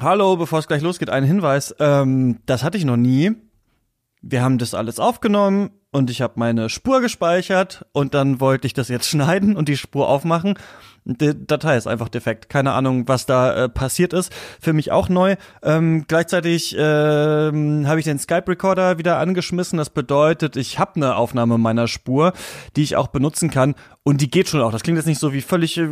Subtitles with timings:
[0.00, 1.74] Hallo, bevor es gleich losgeht, ein Hinweis.
[1.80, 3.32] Ähm, das hatte ich noch nie.
[4.22, 8.74] Wir haben das alles aufgenommen und ich habe meine Spur gespeichert und dann wollte ich
[8.74, 10.58] das jetzt schneiden und die Spur aufmachen
[11.08, 12.50] die Datei ist einfach defekt.
[12.50, 14.30] Keine Ahnung, was da äh, passiert ist.
[14.60, 15.36] Für mich auch neu.
[15.62, 19.78] Ähm, gleichzeitig ähm, habe ich den Skype-Recorder wieder angeschmissen.
[19.78, 22.34] Das bedeutet, ich habe eine Aufnahme meiner Spur,
[22.76, 23.74] die ich auch benutzen kann.
[24.04, 24.70] Und die geht schon auch.
[24.70, 25.88] Das klingt jetzt nicht so wie völlig äh,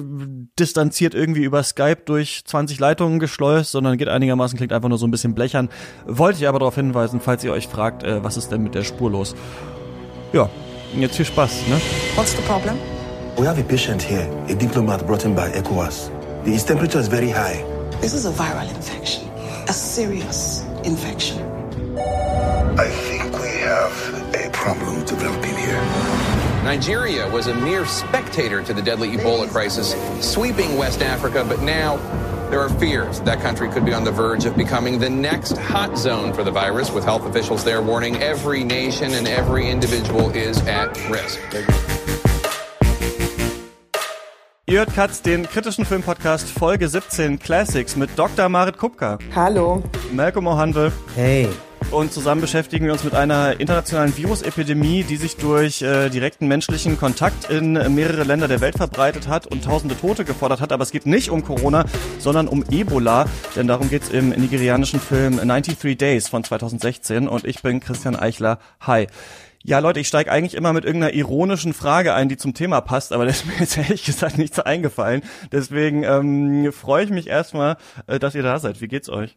[0.58, 5.06] distanziert irgendwie über Skype durch 20 Leitungen geschleust, sondern geht einigermaßen, klingt einfach nur so
[5.06, 5.70] ein bisschen blechern.
[6.06, 8.84] Wollte ich aber darauf hinweisen, falls ihr euch fragt, äh, was ist denn mit der
[8.84, 9.34] Spur los?
[10.36, 10.50] Ja,
[10.94, 11.80] jetzt viel Spaß, ne?
[12.14, 12.78] What's the problem?
[13.38, 16.10] We have a patient here, a diplomat brought in by ECOWAS.
[16.44, 17.64] His temperature is very high.
[18.02, 19.30] This is a viral infection,
[19.66, 21.38] a serious infection.
[22.78, 23.94] I think we have
[24.34, 25.80] a problem developing here.
[26.62, 31.96] Nigeria was a mere spectator to the deadly Ebola crisis sweeping West Africa, but now
[32.50, 35.96] there are fears that country could be on the verge of becoming the next hot
[35.96, 40.58] zone for the virus, with health officials there warning every nation and every individual is
[40.66, 41.40] at risk.
[44.68, 48.48] Ihr hört Katz, den kritischen Filmpodcast Folge 17 Classics mit Dr.
[48.48, 49.16] Marit Kupka.
[49.32, 49.82] Hallo.
[50.12, 50.90] Malcolm O'Handel.
[51.14, 51.48] Hey.
[51.90, 56.98] Und zusammen beschäftigen wir uns mit einer internationalen Virusepidemie, die sich durch äh, direkten menschlichen
[56.98, 60.72] Kontakt in mehrere Länder der Welt verbreitet hat und tausende Tote gefordert hat.
[60.72, 61.84] Aber es geht nicht um Corona,
[62.18, 63.26] sondern um Ebola.
[63.54, 67.28] Denn darum geht's im nigerianischen Film 93 Days von 2016.
[67.28, 68.58] Und ich bin Christian Eichler.
[68.80, 69.06] Hi.
[69.62, 73.12] Ja, Leute, ich steige eigentlich immer mit irgendeiner ironischen Frage ein, die zum Thema passt,
[73.12, 75.22] aber das ist mir jetzt ehrlich gesagt nicht so eingefallen.
[75.52, 77.76] Deswegen ähm, freue ich mich erstmal,
[78.06, 78.80] äh, dass ihr da seid.
[78.80, 79.36] Wie geht's euch?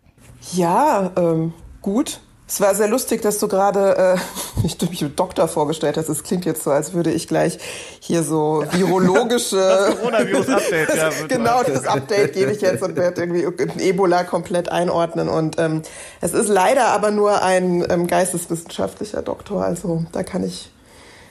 [0.54, 2.22] Ja, ähm, gut.
[2.50, 4.18] Es war sehr lustig, dass du gerade
[4.58, 6.10] äh, mich mit Doktor vorgestellt hast.
[6.10, 7.60] Es klingt jetzt so, als würde ich gleich
[8.00, 9.56] hier so virologische.
[9.58, 11.10] das Coronavirus-Update, ja.
[11.28, 13.46] genau, das Update gebe ich jetzt und werde irgendwie
[13.84, 15.30] Ebola komplett einordnen.
[15.30, 15.84] Und ähm,
[16.22, 19.64] es ist leider aber nur ein ähm, geisteswissenschaftlicher Doktor.
[19.64, 20.72] Also da kann ich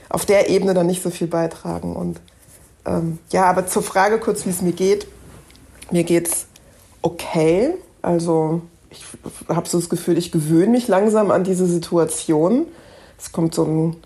[0.09, 1.97] auf der Ebene dann nicht so viel beitragen.
[1.97, 2.21] Und
[2.87, 5.09] ähm, ja, aber zur Frage kurz, wie es mir geht.
[5.91, 6.47] Mir geht's
[7.03, 7.75] okay.
[8.03, 8.63] Also
[8.99, 12.67] ich habe so das Gefühl, ich gewöhne mich langsam an diese Situation.
[13.19, 13.97] Es kommt so ein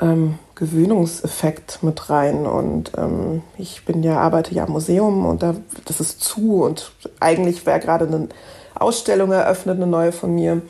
[0.00, 5.54] ähm, Gewöhnungseffekt mit rein und ähm, ich bin ja arbeite ja im Museum und da
[5.84, 8.28] das ist zu und eigentlich wäre gerade eine
[8.74, 10.62] Ausstellung eröffnet, eine neue von mir.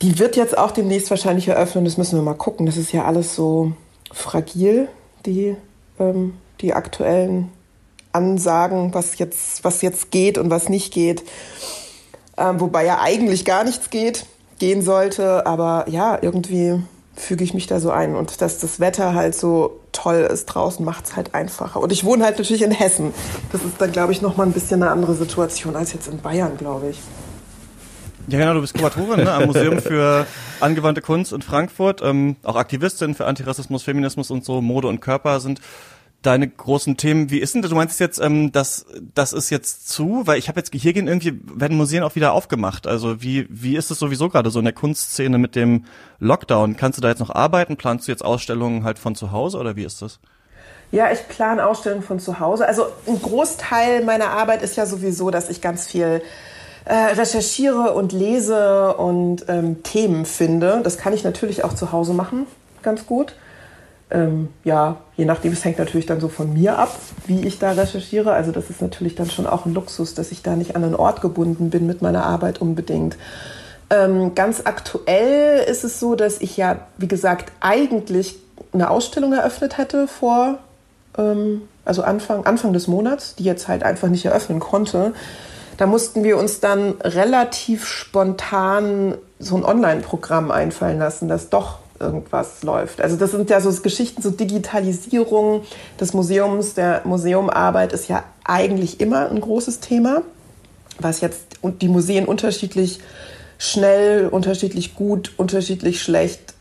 [0.00, 1.84] Die wird jetzt auch demnächst wahrscheinlich eröffnen.
[1.84, 2.66] Das müssen wir mal gucken.
[2.66, 3.72] Das ist ja alles so
[4.12, 4.88] fragil,
[5.26, 5.56] die
[5.98, 7.50] ähm, die aktuellen
[8.12, 11.22] Ansagen, was jetzt was jetzt geht und was nicht geht
[12.36, 14.26] ähm, wobei ja eigentlich gar nichts geht,
[14.58, 15.46] gehen sollte.
[15.46, 16.80] Aber ja, irgendwie
[17.14, 18.16] füge ich mich da so ein.
[18.16, 21.80] Und dass das Wetter halt so toll ist draußen, macht es halt einfacher.
[21.80, 23.12] Und ich wohne halt natürlich in Hessen.
[23.52, 26.56] Das ist dann, glaube ich, nochmal ein bisschen eine andere Situation als jetzt in Bayern,
[26.56, 26.98] glaube ich.
[28.28, 30.26] Ja, genau, du bist Kuratorin ne, am Museum für
[30.60, 35.40] angewandte Kunst in Frankfurt, ähm, auch Aktivistin für Antirassismus, Feminismus und so, Mode und Körper
[35.40, 35.60] sind
[36.22, 37.30] deine großen Themen.
[37.30, 40.60] Wie ist denn, du meinst jetzt, ähm, dass das ist jetzt zu, weil ich habe
[40.60, 42.86] jetzt hier gehen irgendwie werden Museen auch wieder aufgemacht.
[42.86, 45.84] Also wie wie ist es sowieso gerade so in der Kunstszene mit dem
[46.18, 46.76] Lockdown?
[46.76, 47.76] Kannst du da jetzt noch arbeiten?
[47.76, 50.20] Planst du jetzt Ausstellungen halt von zu Hause oder wie ist das?
[50.92, 52.66] Ja, ich plane Ausstellungen von zu Hause.
[52.66, 56.22] Also ein Großteil meiner Arbeit ist ja sowieso, dass ich ganz viel
[56.84, 60.80] äh, recherchiere und lese und ähm, Themen finde.
[60.84, 62.46] Das kann ich natürlich auch zu Hause machen,
[62.82, 63.34] ganz gut.
[64.12, 66.94] Ähm, ja, je nachdem, es hängt natürlich dann so von mir ab,
[67.26, 68.32] wie ich da recherchiere.
[68.32, 70.94] Also das ist natürlich dann schon auch ein Luxus, dass ich da nicht an einen
[70.94, 73.16] Ort gebunden bin mit meiner Arbeit unbedingt.
[73.88, 78.36] Ähm, ganz aktuell ist es so, dass ich ja, wie gesagt, eigentlich
[78.74, 80.58] eine Ausstellung eröffnet hätte vor,
[81.16, 85.14] ähm, also Anfang, Anfang des Monats, die jetzt halt einfach nicht eröffnen konnte.
[85.78, 92.62] Da mussten wir uns dann relativ spontan so ein Online-Programm einfallen lassen, das doch irgendwas
[92.62, 93.00] läuft.
[93.00, 95.62] Also das sind ja so Geschichten, so Digitalisierung
[95.98, 100.22] des Museums, der Museumarbeit ist ja eigentlich immer ein großes Thema,
[100.98, 103.00] was jetzt die Museen unterschiedlich
[103.58, 106.54] schnell, unterschiedlich gut, unterschiedlich schlecht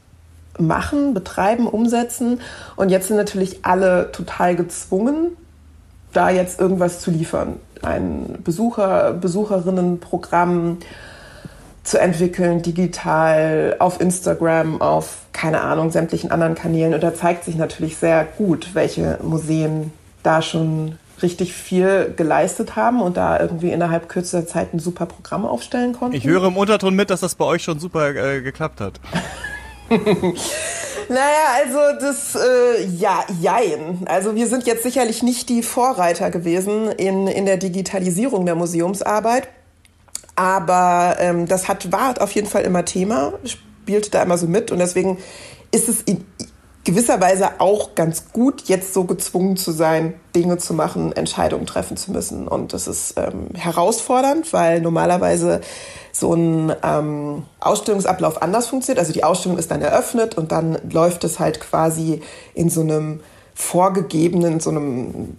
[0.60, 2.40] machen, betreiben, umsetzen.
[2.76, 5.36] Und jetzt sind natürlich alle total gezwungen,
[6.14, 7.56] da jetzt irgendwas zu liefern.
[7.82, 10.78] Ein Besucher, Besucherinnenprogramm,
[11.84, 16.94] zu entwickeln, digital, auf Instagram, auf, keine Ahnung, sämtlichen anderen Kanälen.
[16.94, 19.92] Und da zeigt sich natürlich sehr gut, welche Museen
[20.24, 25.46] da schon richtig viel geleistet haben und da irgendwie innerhalb kürzester Zeit ein super Programm
[25.46, 26.16] aufstellen konnten.
[26.16, 29.00] Ich höre im Unterton mit, dass das bei euch schon super äh, geklappt hat.
[29.90, 34.02] naja, also das, äh, ja, jein.
[34.06, 39.48] Also wir sind jetzt sicherlich nicht die Vorreiter gewesen in, in der Digitalisierung der Museumsarbeit.
[40.42, 44.72] Aber ähm, das hat, war auf jeden Fall immer Thema, spielte da immer so mit
[44.72, 45.20] und deswegen
[45.70, 46.26] ist es in
[46.84, 51.96] gewisser Weise auch ganz gut, jetzt so gezwungen zu sein, Dinge zu machen, Entscheidungen treffen
[51.96, 52.48] zu müssen.
[52.48, 55.62] Und das ist ähm, herausfordernd, weil normalerweise
[56.12, 58.98] so ein ähm, Ausstellungsablauf anders funktioniert.
[58.98, 62.24] Also die Ausstellung ist dann eröffnet und dann läuft es halt quasi
[62.56, 63.20] in so einem
[63.54, 65.38] vorgegebenen, so einem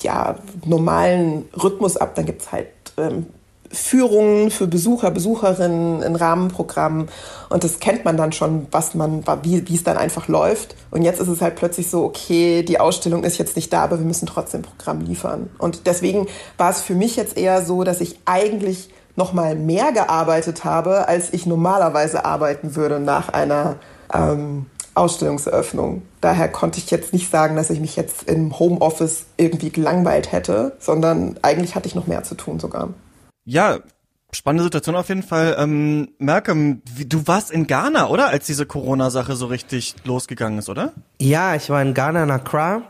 [0.00, 2.14] ja, normalen Rhythmus ab.
[2.14, 2.68] Dann gibt's halt
[2.98, 3.26] ähm,
[3.70, 7.08] Führungen für Besucher, Besucherinnen, ein Rahmenprogramm.
[7.48, 10.76] Und das kennt man dann schon, was man, wie, wie es dann einfach läuft.
[10.90, 13.98] Und jetzt ist es halt plötzlich so, okay, die Ausstellung ist jetzt nicht da, aber
[13.98, 15.50] wir müssen trotzdem Programm liefern.
[15.58, 16.26] Und deswegen
[16.56, 21.08] war es für mich jetzt eher so, dass ich eigentlich noch mal mehr gearbeitet habe,
[21.08, 23.76] als ich normalerweise arbeiten würde nach einer
[24.12, 26.02] ähm, Ausstellungseröffnung.
[26.20, 30.76] Daher konnte ich jetzt nicht sagen, dass ich mich jetzt im Homeoffice irgendwie gelangweilt hätte,
[30.78, 32.90] sondern eigentlich hatte ich noch mehr zu tun sogar.
[33.44, 33.78] Ja,
[34.32, 35.56] spannende Situation auf jeden Fall.
[35.58, 38.28] Ähm, Malcolm, wie, du warst in Ghana, oder?
[38.28, 40.92] Als diese Corona-Sache so richtig losgegangen ist, oder?
[41.20, 42.82] Ja, ich war in Ghana, in Accra.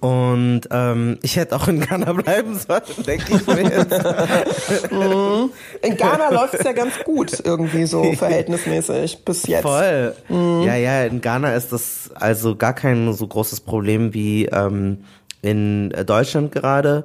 [0.00, 4.92] Und ähm, ich hätte auch in Ghana bleiben sollen, denke ich mir jetzt.
[4.92, 5.50] Mhm.
[5.82, 9.62] in Ghana läuft es ja ganz gut, irgendwie so verhältnismäßig bis jetzt.
[9.62, 10.14] Voll.
[10.28, 10.62] Mhm.
[10.62, 15.04] Ja, ja, in Ghana ist das also gar kein so großes Problem wie ähm,
[15.42, 17.02] in Deutschland gerade.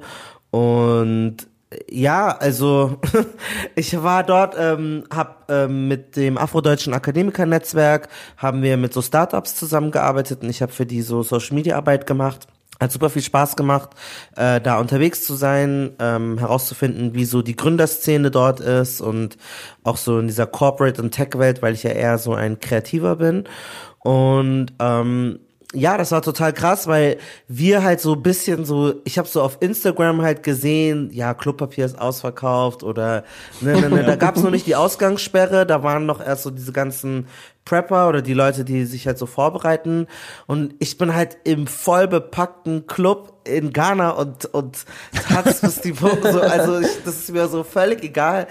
[0.52, 1.48] Und
[1.90, 2.98] ja, also
[3.74, 9.54] ich war dort, ähm, hab ähm, mit dem Afrodeutschen Akademikernetzwerk haben wir mit so Startups
[9.56, 12.46] zusammengearbeitet und ich habe für die so Social Media Arbeit gemacht.
[12.80, 13.90] Hat super viel Spaß gemacht,
[14.36, 19.36] äh, da unterwegs zu sein, ähm, herauszufinden, wie so die Gründerszene dort ist und
[19.84, 23.44] auch so in dieser Corporate- und Tech-Welt, weil ich ja eher so ein Kreativer bin.
[24.00, 25.38] Und ähm,
[25.74, 27.18] ja, das war total krass, weil
[27.48, 31.98] wir halt so bisschen so, ich habe so auf Instagram halt gesehen, ja, Klopapier ist
[31.98, 33.24] ausverkauft oder
[33.60, 36.72] ne, ne, ne, da gab's noch nicht die Ausgangssperre, da waren noch erst so diese
[36.72, 37.26] ganzen
[37.64, 40.06] Prepper oder die Leute, die sich halt so vorbereiten.
[40.46, 44.84] Und ich bin halt im voll bepackten Club in Ghana und, und
[45.28, 48.46] tanzt bis die Pumpe so, also ich, das ist mir so völlig egal.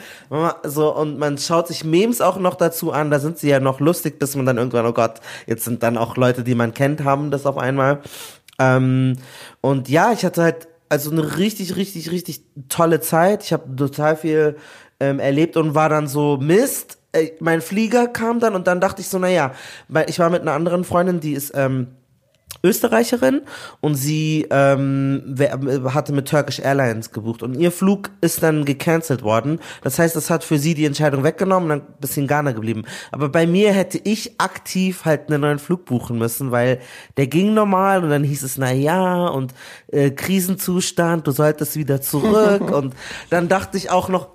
[0.63, 3.79] So, und man schaut sich Memes auch noch dazu an, da sind sie ja noch
[3.79, 7.03] lustig, bis man dann irgendwann, oh Gott, jetzt sind dann auch Leute, die man kennt,
[7.03, 8.01] haben das auf einmal.
[8.59, 9.17] Ähm,
[9.61, 13.43] und ja, ich hatte halt also eine richtig, richtig, richtig tolle Zeit.
[13.43, 14.57] Ich habe total viel
[14.99, 19.01] ähm, erlebt und war dann so, Mist, äh, mein Flieger kam dann und dann dachte
[19.01, 19.53] ich so, naja,
[19.87, 21.87] weil ich war mit einer anderen Freundin, die ist ähm,
[22.65, 23.41] Österreicherin
[23.81, 25.35] und sie ähm,
[25.93, 29.59] hatte mit Turkish Airlines gebucht und ihr Flug ist dann gecancelt worden.
[29.81, 32.53] Das heißt, das hat für sie die Entscheidung weggenommen und dann ist sie in Ghana
[32.53, 32.83] geblieben.
[33.11, 36.79] Aber bei mir hätte ich aktiv halt einen neuen Flug buchen müssen, weil
[37.17, 39.53] der ging normal und dann hieß es, na ja, und
[39.87, 42.93] äh, Krisenzustand, du solltest wieder zurück und
[43.29, 44.29] dann dachte ich auch noch,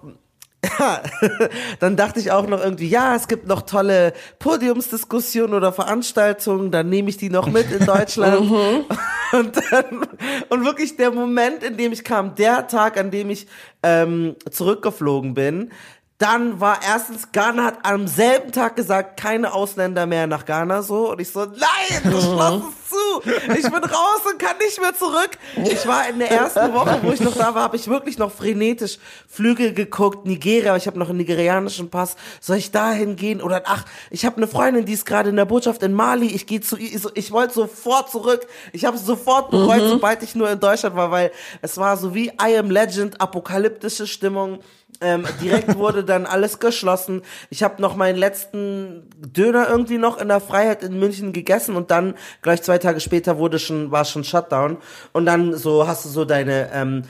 [0.65, 1.03] ja,
[1.81, 6.89] dann dachte ich auch noch irgendwie, ja, es gibt noch tolle Podiumsdiskussionen oder Veranstaltungen, dann
[6.89, 8.51] nehme ich die noch mit in Deutschland.
[8.51, 8.85] Mhm.
[9.39, 10.07] und, dann,
[10.49, 13.47] und wirklich der Moment, in dem ich kam, der Tag, an dem ich
[13.83, 15.71] ähm, zurückgeflogen bin,
[16.19, 21.13] dann war erstens, Ghana hat am selben Tag gesagt, keine Ausländer mehr nach Ghana so.
[21.13, 22.21] Und ich so, nein, das mhm.
[22.21, 23.31] Schloss ist zu.
[23.57, 25.31] Ich bin raus und kann nicht mehr zurück.
[25.65, 28.33] Ich war in der ersten Woche, wo ich noch da war, habe ich wirklich noch
[28.33, 28.99] frenetisch
[29.29, 32.17] Flüge geguckt, Nigeria, ich habe noch einen nigerianischen Pass.
[32.41, 33.41] Soll ich dahin gehen?
[33.41, 36.27] Oder ach, ich habe eine Freundin, die ist gerade in der Botschaft in Mali.
[36.27, 37.01] Ich gehe zu ihr.
[37.15, 38.45] Ich wollte sofort zurück.
[38.73, 39.89] Ich habe sofort bereut, mhm.
[39.89, 41.31] sobald ich nur in Deutschland war, weil
[41.63, 44.59] es war so wie I Am Legend, apokalyptische Stimmung.
[45.01, 47.23] Ähm, direkt wurde dann alles geschlossen.
[47.51, 51.93] Ich habe noch meinen letzten Döner irgendwie noch in der Freiheit in München gegessen und
[51.93, 54.79] dann gleich zwei Tage später wurde schon war schon Shutdown
[55.13, 57.03] und dann so hast du so deine ähm,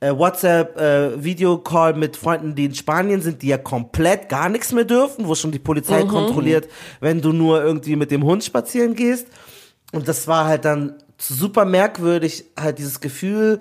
[0.00, 4.72] äh, WhatsApp äh, Videocall mit Freunden, die in Spanien sind, die ja komplett gar nichts
[4.72, 6.08] mehr dürfen, wo schon die Polizei mhm.
[6.08, 6.68] kontrolliert,
[7.00, 9.28] wenn du nur irgendwie mit dem Hund spazieren gehst.
[9.92, 13.60] Und das war halt dann super merkwürdig, halt dieses Gefühl,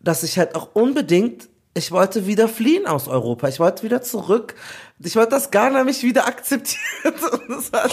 [0.00, 3.48] dass ich halt auch unbedingt ich wollte wieder fliehen aus Europa.
[3.48, 4.54] Ich wollte wieder zurück.
[4.98, 6.80] Ich wollte, dass Ghana mich wieder akzeptiert.
[7.48, 7.88] Das war,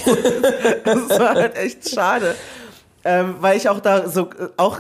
[0.84, 2.36] das war halt echt schade.
[3.06, 4.80] Ähm, weil ich auch da so auch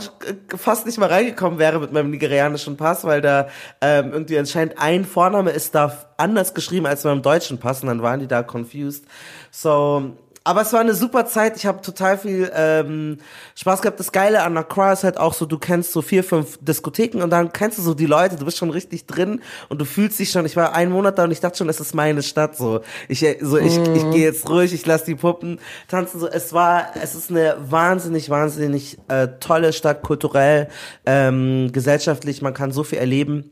[0.56, 3.50] fast nicht mal reingekommen wäre mit meinem nigerianischen Pass, weil da
[3.82, 8.02] ähm, irgendwie anscheinend ein Vorname ist da anders geschrieben als beim deutschen Pass und dann
[8.02, 9.04] waren die da confused.
[9.52, 11.56] So, aber es war eine super Zeit.
[11.56, 13.18] Ich habe total viel ähm,
[13.56, 14.00] Spaß gehabt.
[14.00, 17.30] Das Geile an Accra ist halt auch so, du kennst so vier, fünf Diskotheken und
[17.30, 20.32] dann kennst du so die Leute, du bist schon richtig drin und du fühlst dich
[20.32, 22.58] schon, ich war einen Monat da und ich dachte schon, es ist meine Stadt.
[22.58, 26.20] So, ich, so, ich, ich, ich gehe jetzt ruhig, ich lasse die Puppen tanzen.
[26.20, 30.68] So, es war, es ist eine wahnsinnig, wahnsinnig äh, tolle Stadt, kulturell,
[31.06, 33.52] ähm, gesellschaftlich, man kann so viel erleben.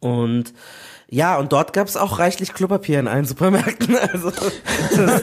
[0.00, 0.52] Und
[1.14, 3.96] Ja, und dort gab's auch reichlich Klopapier in allen Supermärkten.
[4.12, 5.22] Also, das,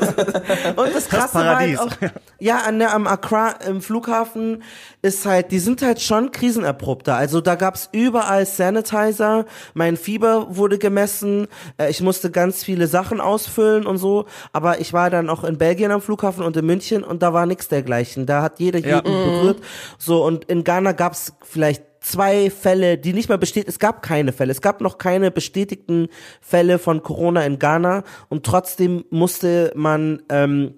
[0.75, 1.91] und das Krasse war halt auch,
[2.39, 4.63] ja, an der, am Accra im Flughafen
[5.01, 7.15] ist halt, die sind halt schon krisenerprobter.
[7.15, 13.19] Also da gab's überall Sanitizer, mein Fieber wurde gemessen, äh, ich musste ganz viele Sachen
[13.19, 17.03] ausfüllen und so, aber ich war dann auch in Belgien am Flughafen und in München
[17.03, 18.25] und da war nichts dergleichen.
[18.25, 18.97] Da hat jeder Ja.
[19.03, 19.59] jeden berührt.
[19.97, 23.67] So, und in Ghana gab's vielleicht zwei Fälle, die nicht mal besteht.
[23.67, 24.51] Es gab keine Fälle.
[24.51, 26.09] Es gab noch keine bestätigten
[26.41, 30.73] Fälle von Corona in Ghana und trotzdem musste man ähm,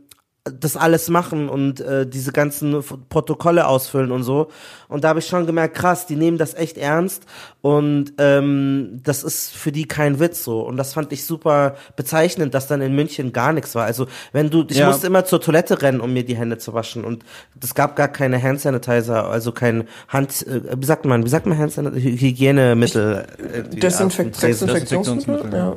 [0.45, 4.49] das alles machen und äh, diese ganzen F- Protokolle ausfüllen und so.
[4.89, 7.23] Und da habe ich schon gemerkt, krass, die nehmen das echt ernst
[7.61, 10.59] und ähm, das ist für die kein Witz so.
[10.59, 13.85] Und das fand ich super bezeichnend, dass dann in München gar nichts war.
[13.85, 14.87] Also wenn du, ich Ja.
[14.87, 17.23] musste immer zur Toilette rennen, um mir die Hände zu waschen und
[17.61, 21.45] es gab gar keine Hand Sanitizer, also kein Hand, äh, wie sagt man, wie sagt
[21.45, 23.25] man Hand Sanitizer, Hy- Hygienemittel.
[23.39, 24.67] irgendwie Desinfekt auf dem Tresen.
[24.67, 25.53] Desinfektionsmittel?
[25.53, 25.75] Ja.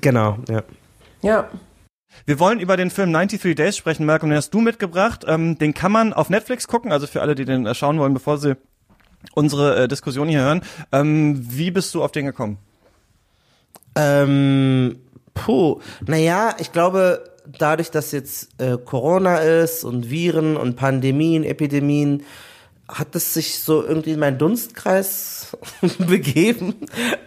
[0.00, 0.62] Genau, ja.
[1.22, 1.48] ja.
[2.26, 5.24] Wir wollen über den Film 93 Days sprechen, Malcolm, den hast du mitgebracht.
[5.26, 8.14] Ähm, den kann man auf Netflix gucken, also für alle, die den äh, schauen wollen,
[8.14, 8.56] bevor sie
[9.34, 10.62] unsere äh, Diskussion hier hören.
[10.92, 12.58] Ähm, wie bist du auf den gekommen?
[13.94, 15.00] Ähm,
[15.34, 17.24] puh, naja, ich glaube,
[17.58, 22.22] dadurch, dass jetzt äh, Corona ist und Viren und Pandemien, Epidemien,
[22.88, 25.56] hat es sich so irgendwie in meinen Dunstkreis
[25.98, 26.74] begeben.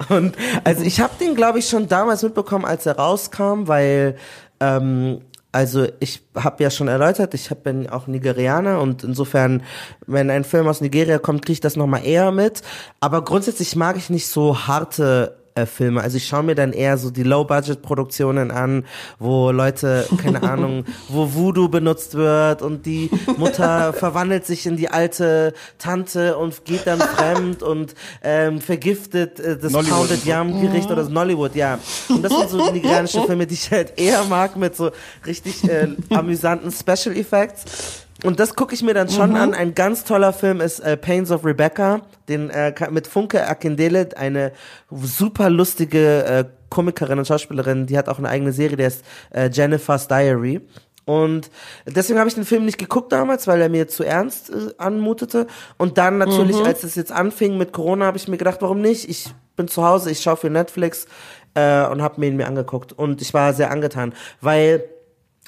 [0.10, 4.18] Und also ich habe den, glaube ich, schon damals mitbekommen, als er rauskam, weil
[4.62, 9.64] ähm, also ich habe ja schon erläutert, ich bin auch Nigerianer und insofern,
[10.08, 12.62] wenn ein Film aus Nigeria kommt, kriege ich das nochmal eher mit.
[13.02, 16.02] Aber grundsätzlich mag ich nicht so harte äh, Filme.
[16.02, 18.86] Also ich schaue mir dann eher so die Low-Budget-Produktionen an,
[19.20, 24.90] wo Leute, keine Ahnung, wo Voodoo benutzt wird und die Mutter verwandelt sich in die
[24.90, 29.98] alte Tante und geht dann fremd und ähm, vergiftet äh, das Nollywood.
[29.98, 31.80] Pounded Yam Gericht oder das Nollywood, ja.
[32.10, 34.92] Und das sind so die nigerianische Filme, die ich halt eher mag mit so
[35.26, 38.01] richtig äh, amüsanten Special Effects.
[38.24, 39.54] Und das gucke ich mir dann schon an.
[39.54, 44.52] Ein ganz toller Film ist äh, Pains of Rebecca, den äh, mit Funke Akindele, eine
[44.92, 49.50] super lustige äh, Komikerin und Schauspielerin, die hat auch eine eigene Serie, der ist äh,
[49.52, 50.62] Jennifer's Diary.
[51.06, 51.50] Und
[51.88, 55.48] deswegen habe ich den Film nicht geguckt damals, weil er mir zu ernst äh, anmutete.
[55.78, 59.10] Und dann natürlich, als es jetzt anfing mit Corona, habe ich mir gedacht, warum nicht?
[59.10, 61.08] Ich bin zu Hause, ich schaue für Netflix
[61.56, 62.94] äh, und habe mir ihn mir angeguckt.
[62.94, 64.84] Und ich war sehr angetan, weil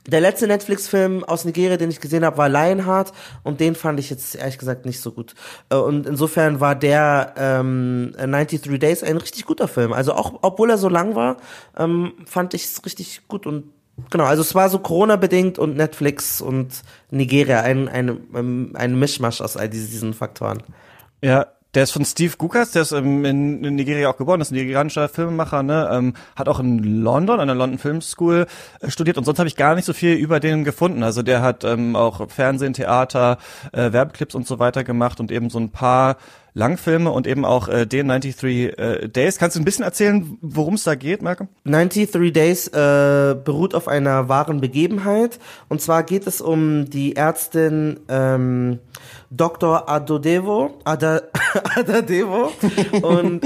[0.07, 4.10] der letzte Netflix-Film aus Nigeria, den ich gesehen habe, war Lionheart und den fand ich
[4.10, 5.33] jetzt ehrlich gesagt nicht so gut.
[5.69, 9.93] Äh, Und insofern war der ähm, 93 Days ein richtig guter Film.
[9.93, 11.38] Also auch, obwohl er so lang war,
[11.77, 13.65] ähm, fand ich es richtig gut und
[14.10, 16.81] genau, also es war so Corona-bedingt und Netflix und
[17.12, 20.63] Nigeria, ein, ein, ähm, ein Mischmasch aus all diesen, diesen Faktoren.
[21.22, 24.55] Ja, der ist von Steve Gukas, der ist ähm, in, Nigeria auch geboren, ist ein
[24.55, 25.89] nigerianischer Filmemacher, ne?
[25.91, 28.47] ähm, hat auch in London, an der London Film School
[28.79, 31.03] äh, studiert und sonst habe ich gar nicht so viel über den gefunden.
[31.03, 33.37] Also der hat ähm, auch Fernsehen, Theater,
[33.71, 36.17] äh, Werbeclips und so weiter gemacht und eben so ein paar
[36.55, 39.38] Langfilme und eben auch äh, den 93 äh, Days.
[39.39, 41.50] Kannst du ein bisschen erzählen, worum es da geht, Malcolm?
[41.65, 45.39] 93 Days äh, beruht auf einer wahren Begebenheit.
[45.67, 48.79] Und zwar geht es um die Ärztin ähm,
[49.31, 49.89] Dr.
[49.89, 51.24] Adodevo, Ada,
[51.75, 52.51] Adadevo.
[53.01, 53.43] Und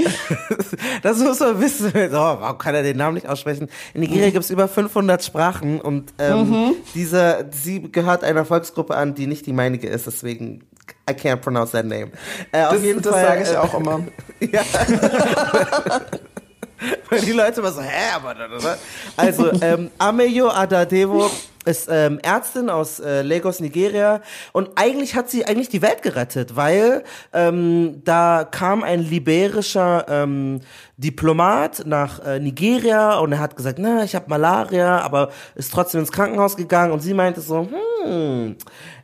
[1.02, 1.92] das muss man wissen.
[1.94, 3.68] Oh, warum kann er den Namen nicht aussprechen?
[3.94, 9.14] In Nigeria gibt es über 500 Sprachen und ähm, diese, sie gehört einer Volksgruppe an,
[9.14, 10.06] die nicht die meinige ist.
[10.06, 10.64] Deswegen
[11.08, 12.10] I can't pronounce that name.
[12.52, 14.04] Äh, Das, das sage ich äh, auch immer.
[14.40, 14.62] ja.
[17.10, 18.78] Weil die Leute immer so, hä, aber da, da, da.
[19.16, 21.30] Also, ähm, Ameyo Adadevo
[21.68, 24.22] ist ähm, Ärztin aus äh, Lagos, Nigeria.
[24.52, 30.60] Und eigentlich hat sie eigentlich die Welt gerettet, weil ähm, da kam ein liberischer ähm,
[30.96, 36.00] Diplomat nach äh, Nigeria und er hat gesagt, na, ich habe Malaria, aber ist trotzdem
[36.00, 36.92] ins Krankenhaus gegangen.
[36.92, 37.68] Und sie meinte so,
[38.02, 38.56] hm,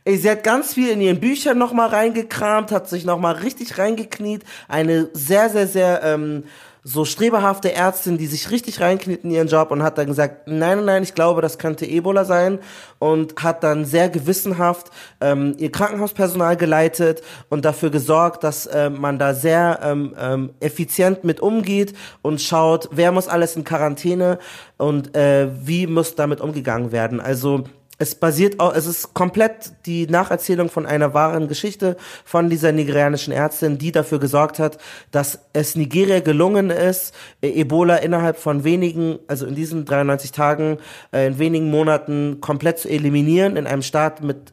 [0.06, 4.42] sie hat ganz viel in ihren Büchern nochmal reingekramt, hat sich nochmal richtig reingekniet.
[4.68, 6.44] Eine sehr, sehr, sehr ähm,
[6.86, 10.76] so strebehafte Ärztin, die sich richtig reinkniet in ihren Job und hat dann gesagt, nein,
[10.76, 12.58] nein, nein, ich glaube, das könnte Ebola sein
[12.98, 14.90] und hat dann sehr gewissenhaft
[15.22, 21.24] ähm, ihr Krankenhauspersonal geleitet und dafür gesorgt, dass äh, man da sehr ähm, ähm, effizient
[21.24, 24.38] mit umgeht und schaut, wer muss alles in Quarantäne
[24.76, 27.18] und äh, wie muss damit umgegangen werden.
[27.18, 27.64] Also
[27.98, 33.32] es basiert auch, es ist komplett die Nacherzählung von einer wahren Geschichte von dieser nigerianischen
[33.32, 34.78] Ärztin, die dafür gesorgt hat,
[35.10, 40.78] dass es Nigeria gelungen ist, äh, Ebola innerhalb von wenigen, also in diesen 93 Tagen,
[41.12, 44.52] äh, in wenigen Monaten komplett zu eliminieren in einem Staat mit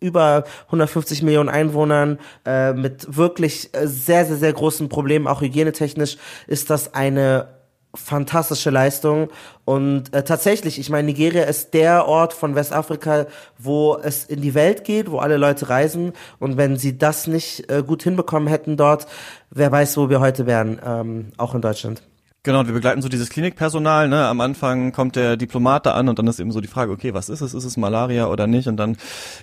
[0.00, 6.70] über 150 Millionen Einwohnern äh, mit wirklich sehr, sehr, sehr großen Problemen, auch hygienetechnisch, ist
[6.70, 7.59] das eine
[7.94, 9.28] fantastische Leistung.
[9.64, 13.26] Und äh, tatsächlich, ich meine, Nigeria ist der Ort von Westafrika,
[13.58, 16.12] wo es in die Welt geht, wo alle Leute reisen.
[16.38, 19.06] Und wenn sie das nicht äh, gut hinbekommen hätten dort,
[19.50, 22.02] wer weiß, wo wir heute wären, ähm, auch in Deutschland.
[22.42, 24.26] Genau, wir begleiten so dieses Klinikpersonal, ne?
[24.26, 27.12] Am Anfang kommt der Diplomat da an und dann ist eben so die Frage, okay,
[27.12, 27.52] was ist es?
[27.52, 28.66] Ist es Malaria oder nicht?
[28.66, 28.96] Und dann,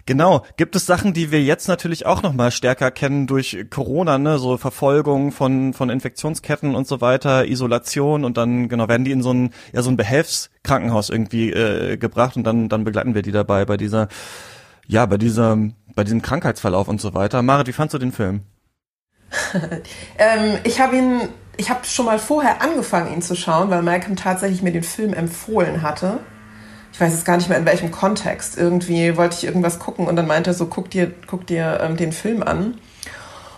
[0.08, 4.40] genau, gibt es Sachen, die wir jetzt natürlich auch nochmal stärker kennen durch Corona, ne?
[4.40, 9.22] So Verfolgung von, von Infektionsketten und so weiter, Isolation und dann, genau, werden die in
[9.22, 13.32] so ein, ja, so ein Behelfskrankenhaus irgendwie äh, gebracht und dann, dann begleiten wir die
[13.32, 14.08] dabei bei dieser,
[14.88, 15.56] ja, bei dieser,
[15.94, 17.44] bei diesem Krankheitsverlauf und so weiter.
[17.44, 18.42] Marit, wie fandst du den Film?
[20.18, 24.16] ähm, ich habe ihn ich habe schon mal vorher angefangen, ihn zu schauen, weil Malcolm
[24.16, 26.20] tatsächlich mir den Film empfohlen hatte.
[26.94, 28.58] Ich weiß jetzt gar nicht mehr in welchem Kontext.
[28.58, 31.98] Irgendwie wollte ich irgendwas gucken und dann meinte er so, guck dir, guck dir ähm,
[31.98, 32.78] den Film an.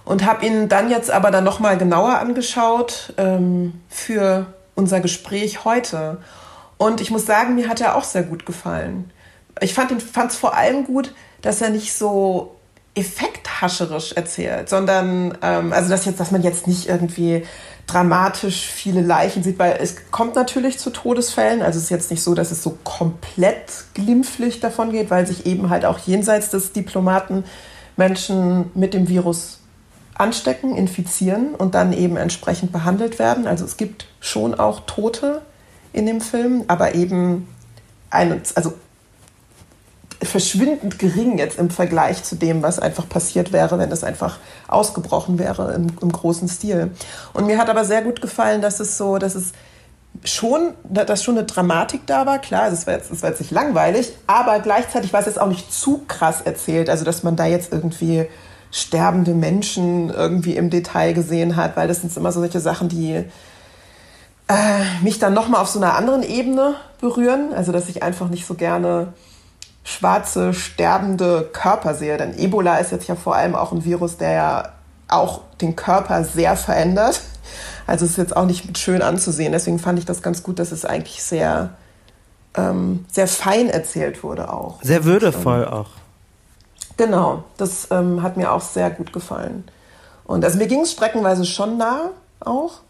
[0.05, 6.17] Und habe ihn dann jetzt aber dann nochmal genauer angeschaut ähm, für unser Gespräch heute.
[6.77, 9.11] Und ich muss sagen, mir hat er auch sehr gut gefallen.
[9.61, 12.55] Ich fand es vor allem gut, dass er nicht so
[12.95, 17.45] effekthascherisch erzählt, sondern ähm, also dass jetzt, dass man jetzt nicht irgendwie
[17.91, 21.61] dramatisch viele Leichen sieht, weil es kommt natürlich zu Todesfällen.
[21.61, 25.45] Also es ist jetzt nicht so, dass es so komplett glimpflich davon geht, weil sich
[25.45, 27.43] eben halt auch jenseits des Diplomaten
[27.97, 29.59] Menschen mit dem Virus
[30.13, 33.47] anstecken, infizieren und dann eben entsprechend behandelt werden.
[33.47, 35.41] Also es gibt schon auch Tote
[35.93, 37.47] in dem Film, aber eben
[38.09, 38.73] ein, also
[40.21, 45.39] verschwindend gering jetzt im Vergleich zu dem, was einfach passiert wäre, wenn es einfach ausgebrochen
[45.39, 46.91] wäre im, im großen Stil.
[47.33, 49.53] Und mir hat aber sehr gut gefallen, dass es so, dass es
[50.23, 52.39] schon, dass schon eine Dramatik da war.
[52.39, 55.71] Klar, es war jetzt, war jetzt nicht langweilig, aber gleichzeitig war es jetzt auch nicht
[55.71, 56.89] zu krass erzählt.
[56.89, 58.25] Also, dass man da jetzt irgendwie
[58.71, 63.23] sterbende Menschen irgendwie im Detail gesehen hat, weil das sind immer so solche Sachen, die
[64.47, 67.53] äh, mich dann nochmal auf so einer anderen Ebene berühren.
[67.55, 69.13] Also, dass ich einfach nicht so gerne
[69.89, 72.17] schwarze, sterbende Körper sehe.
[72.17, 74.69] Denn Ebola ist jetzt ja vor allem auch ein Virus, der ja
[75.07, 77.21] auch den Körper sehr verändert.
[77.87, 79.51] Also es ist jetzt auch nicht schön anzusehen.
[79.51, 81.71] Deswegen fand ich das ganz gut, dass es eigentlich sehr,
[82.55, 84.81] ähm, sehr fein erzählt wurde auch.
[84.83, 85.89] Sehr würdevoll auch.
[86.97, 89.63] Genau, das ähm, hat mir auch sehr gut gefallen.
[90.25, 92.81] Und also mir ging es streckenweise schon nah auch,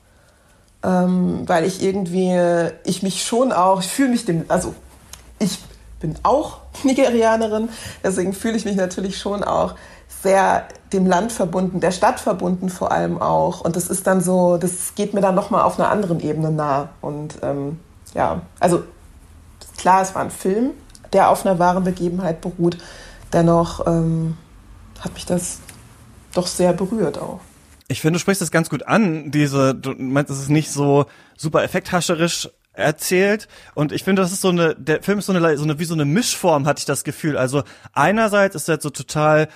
[0.83, 2.38] ähm, weil ich irgendwie,
[2.83, 4.73] ich mich schon auch, ich fühle mich dem, also
[5.38, 5.59] ich
[5.99, 7.69] bin auch Nigerianerin,
[8.03, 9.75] deswegen fühle ich mich natürlich schon auch
[10.21, 13.62] sehr dem Land verbunden, der Stadt verbunden vor allem auch.
[13.62, 16.89] Und das ist dann so, das geht mir dann nochmal auf einer anderen Ebene nah.
[16.99, 17.79] Und ähm,
[18.13, 18.83] ja, also
[19.77, 20.71] klar, es war ein Film,
[21.13, 22.77] der auf einer wahren Begebenheit beruht.
[23.31, 24.38] Dennoch ähm,
[24.99, 25.59] hat mich das
[26.33, 27.39] doch sehr berührt auch.
[27.88, 31.05] Ich finde, du sprichst das ganz gut an, diese, du meinst, es ist nicht so
[31.38, 33.47] super effekthascherisch erzählt.
[33.75, 35.85] Und ich finde das ist so eine der Film ist so eine so eine wie
[35.85, 37.37] so eine Mischform hatte ich das Gefühl.
[37.37, 37.63] Also
[37.93, 39.47] einerseits ist er so total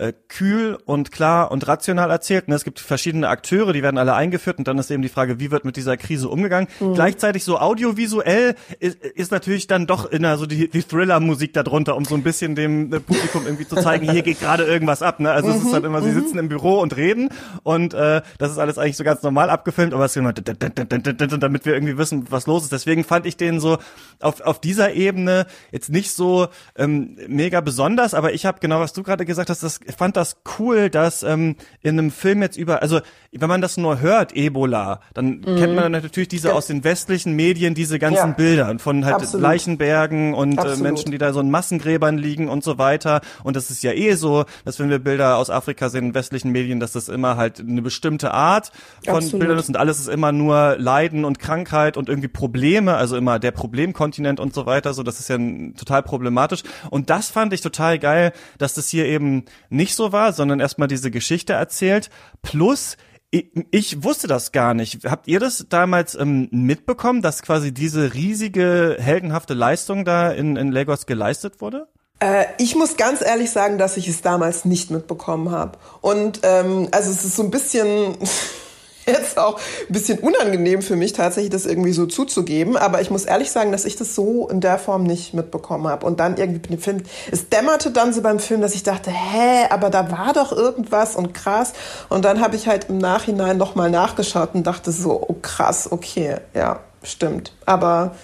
[0.00, 2.48] äh, kühl und klar und rational erzählt.
[2.48, 2.54] Ne?
[2.54, 5.50] Es gibt verschiedene Akteure, die werden alle eingeführt und dann ist eben die Frage, wie
[5.50, 6.68] wird mit dieser Krise umgegangen.
[6.80, 6.94] Mhm.
[6.94, 12.04] Gleichzeitig so audiovisuell ist, ist natürlich dann doch in so die, die Thriller-Musik darunter, um
[12.06, 15.20] so ein bisschen dem äh, Publikum irgendwie zu zeigen, hier geht gerade irgendwas ab.
[15.20, 15.30] Ne?
[15.30, 15.54] Also mhm.
[15.54, 15.72] es ist mhm.
[15.74, 16.14] halt immer, sie mhm.
[16.14, 17.28] sitzen im Büro und reden
[17.62, 21.66] und äh, das ist alles eigentlich so ganz normal abgefilmt, aber es ist immer damit
[21.66, 22.72] wir irgendwie wissen, was los ist.
[22.72, 23.78] Deswegen fand ich den so
[24.20, 28.94] auf, auf dieser Ebene jetzt nicht so ähm, mega besonders, aber ich habe genau, was
[28.94, 32.82] du gerade gesagt hast, das fand das cool, dass ähm, in einem Film jetzt über,
[32.82, 33.00] also
[33.32, 35.56] wenn man das nur hört, Ebola, dann mhm.
[35.56, 36.54] kennt man natürlich diese ja.
[36.54, 38.34] aus den westlichen Medien, diese ganzen ja.
[38.34, 39.42] Bilder von halt Absolut.
[39.42, 43.20] Leichenbergen und äh, Menschen, die da so in Massengräbern liegen und so weiter.
[43.44, 46.50] Und das ist ja eh so, dass wenn wir Bilder aus Afrika sehen in westlichen
[46.50, 48.72] Medien, dass das immer halt eine bestimmte Art
[49.04, 49.40] von Absolut.
[49.40, 53.38] Bildern ist und alles ist immer nur Leiden und Krankheit und irgendwie Probleme, also immer
[53.38, 54.92] der Problemkontinent und so weiter.
[54.92, 55.38] So, das ist ja
[55.76, 56.62] total problematisch.
[56.90, 59.44] Und das fand ich total geil, dass das hier eben
[59.80, 62.10] nicht so war, sondern erstmal diese Geschichte erzählt.
[62.42, 62.98] Plus,
[63.30, 65.04] ich, wusste das gar nicht.
[65.04, 70.70] Habt ihr das damals ähm, mitbekommen, dass quasi diese riesige, heldenhafte Leistung da in, in
[70.70, 71.88] Lagos geleistet wurde?
[72.18, 75.78] Äh, ich muss ganz ehrlich sagen, dass ich es damals nicht mitbekommen habe.
[76.02, 78.16] Und ähm, also es ist so ein bisschen
[79.06, 82.76] jetzt auch ein bisschen unangenehm für mich, tatsächlich das irgendwie so zuzugeben.
[82.76, 86.06] Aber ich muss ehrlich sagen, dass ich das so in der Form nicht mitbekommen habe.
[86.06, 89.90] Und dann irgendwie Film, es dämmerte dann so beim Film, dass ich dachte, hä, aber
[89.90, 91.72] da war doch irgendwas und krass.
[92.08, 96.36] Und dann habe ich halt im Nachhinein nochmal nachgeschaut und dachte so, oh krass, okay,
[96.54, 97.52] ja, stimmt.
[97.66, 98.16] Aber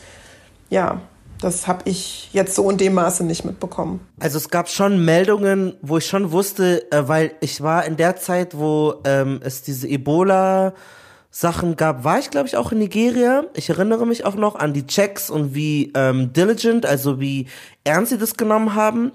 [0.71, 1.01] ja,
[1.47, 4.01] das habe ich jetzt so in dem Maße nicht mitbekommen.
[4.19, 8.17] Also es gab schon Meldungen, wo ich schon wusste, äh, weil ich war in der
[8.17, 10.75] Zeit, wo ähm, es diese Ebola
[11.31, 13.45] Sachen gab, war ich glaube ich auch in Nigeria.
[13.55, 17.47] Ich erinnere mich auch noch an die Checks und wie ähm, diligent, also wie
[17.85, 19.13] ernst sie das genommen haben.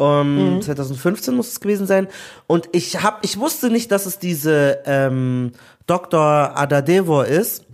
[0.00, 0.62] Um, mhm.
[0.62, 2.06] 2015 muss es gewesen sein.
[2.46, 5.52] Und ich hab, ich wusste nicht, dass es diese ähm,
[5.86, 6.56] Dr.
[6.56, 7.67] Adadevo ist.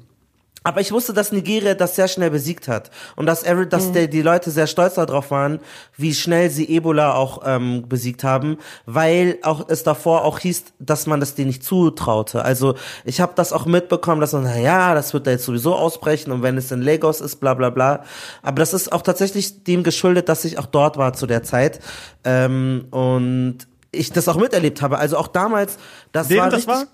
[0.66, 3.92] Aber ich wusste, dass Nigeria das sehr schnell besiegt hat und dass, every, dass mhm.
[3.92, 5.60] der, die Leute sehr stolz darauf waren,
[5.98, 11.06] wie schnell sie Ebola auch ähm, besiegt haben, weil auch es davor auch hieß, dass
[11.06, 12.42] man das denen nicht zutraute.
[12.42, 15.74] Also ich habe das auch mitbekommen, dass man, na ja, das wird da jetzt sowieso
[15.74, 18.02] ausbrechen und wenn es in Lagos ist, bla bla bla.
[18.42, 21.80] Aber das ist auch tatsächlich dem geschuldet, dass ich auch dort war zu der Zeit
[22.24, 24.98] ähm, und ich das auch miterlebt habe.
[24.98, 25.78] Also auch damals,
[26.12, 26.86] das Wem war das richtig, war?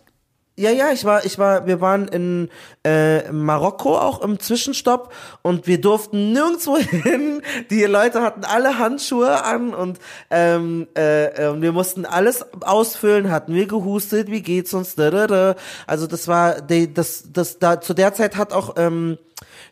[0.60, 2.50] Ja, ja, ich war, ich war, wir waren in
[2.84, 7.40] äh, Marokko auch im Zwischenstopp und wir durften nirgendwo hin.
[7.70, 9.98] Die Leute hatten alle Handschuhe an und
[10.30, 13.30] ähm, äh, wir mussten alles ausfüllen.
[13.30, 14.30] Hatten wir gehustet?
[14.30, 14.96] Wie geht's uns?
[14.98, 19.16] Also das war, das, das da zu der Zeit hat auch ähm,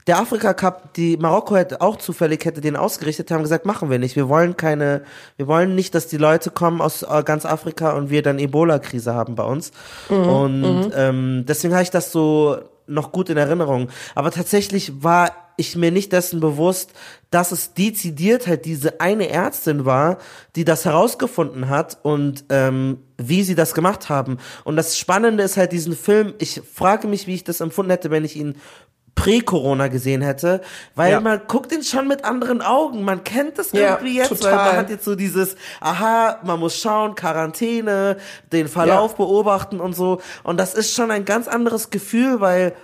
[0.09, 3.99] der Afrika Cup, die Marokko hätte auch zufällig hätte den ausgerichtet, haben gesagt, machen wir
[3.99, 4.17] nicht.
[4.17, 5.03] Wir wollen keine,
[5.37, 9.15] wir wollen nicht, dass die Leute kommen aus äh, ganz Afrika und wir dann Ebola-Krise
[9.15, 9.71] haben bei uns.
[10.09, 10.93] Mhm, und mhm.
[10.97, 13.89] ähm, deswegen habe ich das so noch gut in Erinnerung.
[14.15, 16.93] Aber tatsächlich war ich mir nicht dessen bewusst,
[17.31, 20.19] dass es dezidiert halt diese eine Ärztin war,
[20.57, 24.39] die das herausgefunden hat und ähm, wie sie das gemacht haben.
[24.65, 28.11] Und das Spannende ist halt diesen Film, ich frage mich, wie ich das empfunden hätte,
[28.11, 28.55] wenn ich ihn
[29.15, 30.61] Prä-Corona gesehen hätte,
[30.95, 31.21] weil ja.
[31.21, 33.05] man guckt ihn schon mit anderen Augen.
[33.05, 34.53] Man kennt das ja, irgendwie jetzt, total.
[34.53, 38.17] weil man hat jetzt so dieses, aha, man muss schauen, Quarantäne,
[38.53, 39.17] den Verlauf ja.
[39.17, 40.21] beobachten und so.
[40.45, 42.75] Und das ist schon ein ganz anderes Gefühl, weil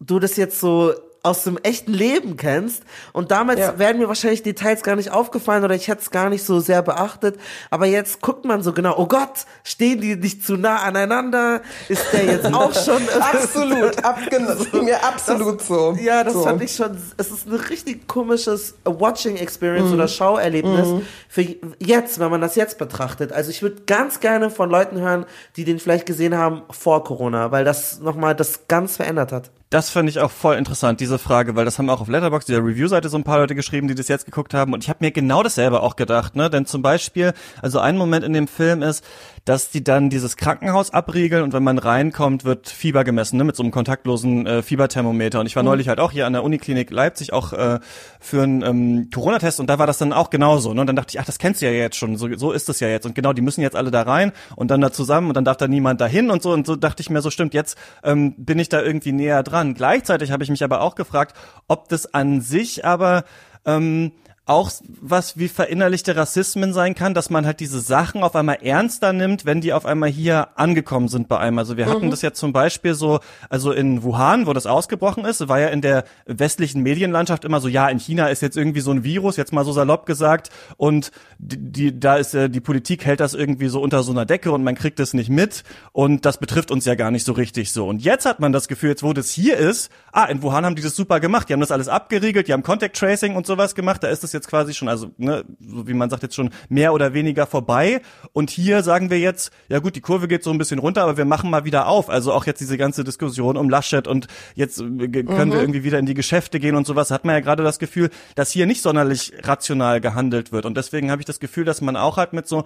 [0.00, 0.92] du das jetzt so
[1.26, 2.84] aus dem echten Leben kennst.
[3.12, 3.78] Und damals ja.
[3.78, 6.82] wären mir wahrscheinlich Details gar nicht aufgefallen oder ich hätte es gar nicht so sehr
[6.82, 7.38] beachtet.
[7.68, 11.62] Aber jetzt guckt man so genau, oh Gott, stehen die nicht zu nah aneinander?
[11.88, 13.02] Ist der jetzt auch schon?
[13.20, 15.96] absolut, ab, das ging mir absolut das, so.
[16.00, 16.44] Ja, das so.
[16.44, 19.94] fand ich schon, es ist ein richtig komisches Watching Experience mhm.
[19.94, 21.02] oder Schauerlebnis mhm.
[21.28, 21.42] für
[21.80, 23.32] jetzt, wenn man das jetzt betrachtet.
[23.32, 27.50] Also ich würde ganz gerne von Leuten hören, die den vielleicht gesehen haben vor Corona,
[27.50, 29.50] weil das nochmal das ganz verändert hat.
[29.76, 32.64] Das fand ich auch voll interessant, diese Frage, weil das haben auch auf Letterboxd, dieser
[32.64, 34.72] Review-Seite, so ein paar Leute geschrieben, die das jetzt geguckt haben.
[34.72, 36.48] Und ich habe mir genau dasselbe auch gedacht, ne?
[36.48, 39.04] Denn zum Beispiel, also ein Moment in dem Film ist,
[39.46, 43.44] dass die dann dieses Krankenhaus abriegeln und wenn man reinkommt, wird Fieber gemessen, ne?
[43.44, 45.38] Mit so einem kontaktlosen äh, Fieberthermometer.
[45.38, 45.68] Und ich war mhm.
[45.68, 47.78] neulich halt auch hier an der Uniklinik Leipzig auch äh,
[48.18, 50.74] für einen ähm, Corona-Test und da war das dann auch genauso.
[50.74, 50.80] Ne?
[50.80, 52.80] Und dann dachte ich, ach, das kennst du ja jetzt schon, so, so ist es
[52.80, 53.06] ja jetzt.
[53.06, 55.56] Und genau, die müssen jetzt alle da rein und dann da zusammen und dann darf
[55.58, 56.52] da niemand dahin und so.
[56.52, 59.74] Und so dachte ich mir, so stimmt, jetzt ähm, bin ich da irgendwie näher dran.
[59.74, 61.36] Gleichzeitig habe ich mich aber auch gefragt,
[61.68, 63.22] ob das an sich aber
[63.64, 64.10] ähm,
[64.46, 69.12] auch was wie verinnerlichte Rassismen sein kann, dass man halt diese Sachen auf einmal ernster
[69.12, 71.58] nimmt, wenn die auf einmal hier angekommen sind bei einem.
[71.58, 72.10] Also wir hatten mhm.
[72.10, 73.18] das ja zum Beispiel so,
[73.50, 77.66] also in Wuhan, wo das ausgebrochen ist, war ja in der westlichen Medienlandschaft immer so,
[77.66, 81.10] ja, in China ist jetzt irgendwie so ein Virus, jetzt mal so salopp gesagt, und
[81.38, 84.52] die, die da ist äh, die Politik hält das irgendwie so unter so einer Decke
[84.52, 87.72] und man kriegt es nicht mit und das betrifft uns ja gar nicht so richtig
[87.72, 87.88] so.
[87.88, 90.76] Und jetzt hat man das Gefühl, jetzt wo das hier ist, ah, in Wuhan haben
[90.76, 93.74] die das super gemacht, die haben das alles abgeriegelt, die haben Contact Tracing und sowas
[93.74, 96.50] gemacht, da ist das jetzt quasi schon, also ne, so wie man sagt jetzt schon
[96.68, 98.00] mehr oder weniger vorbei.
[98.32, 101.16] Und hier sagen wir jetzt, ja gut, die Kurve geht so ein bisschen runter, aber
[101.16, 102.10] wir machen mal wieder auf.
[102.10, 105.52] Also auch jetzt diese ganze Diskussion um Laschet und jetzt äh, können mhm.
[105.52, 107.10] wir irgendwie wieder in die Geschäfte gehen und sowas.
[107.10, 110.66] Hat man ja gerade das Gefühl, dass hier nicht sonderlich rational gehandelt wird.
[110.66, 112.64] Und deswegen habe ich das Gefühl, dass man auch halt mit so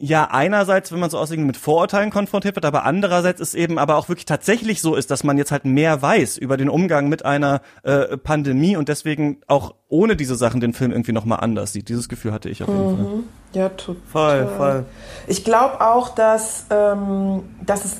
[0.00, 3.96] ja einerseits, wenn man so aussehen mit Vorurteilen konfrontiert wird, aber andererseits ist eben aber
[3.96, 7.24] auch wirklich tatsächlich so ist, dass man jetzt halt mehr weiß über den Umgang mit
[7.24, 11.88] einer äh, Pandemie und deswegen auch ohne diese Sachen den Film irgendwie nochmal anders sieht.
[11.88, 12.96] Dieses Gefühl hatte ich auf jeden mhm.
[12.96, 13.06] Fall.
[13.52, 14.46] Ja, total.
[14.46, 14.84] Voll, voll.
[15.26, 17.96] Ich glaube auch, dass, ähm, dass es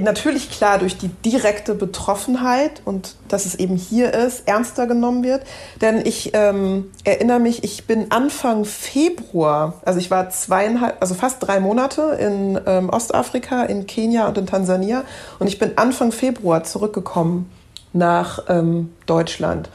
[0.00, 5.42] natürlich klar durch die direkte Betroffenheit und dass es eben hier ist, ernster genommen wird.
[5.80, 11.46] Denn ich ähm, erinnere mich, ich bin Anfang Februar, also ich war zweieinhalb, also fast
[11.46, 15.04] drei Monate in ähm, Ostafrika, in Kenia und in Tansania
[15.38, 17.48] und ich bin Anfang Februar zurückgekommen
[17.92, 19.70] nach ähm, Deutschland.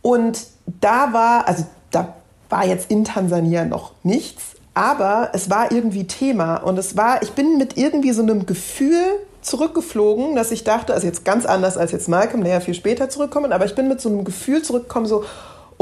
[0.00, 0.46] Und
[0.80, 2.14] da war, also da
[2.52, 7.32] war jetzt in Tansania noch nichts, aber es war irgendwie Thema und es war, ich
[7.32, 9.02] bin mit irgendwie so einem Gefühl
[9.40, 13.08] zurückgeflogen, dass ich dachte, also jetzt ganz anders als jetzt Malcolm, der ja viel später
[13.08, 15.24] zurückkommen, aber ich bin mit so einem Gefühl zurückgekommen, so,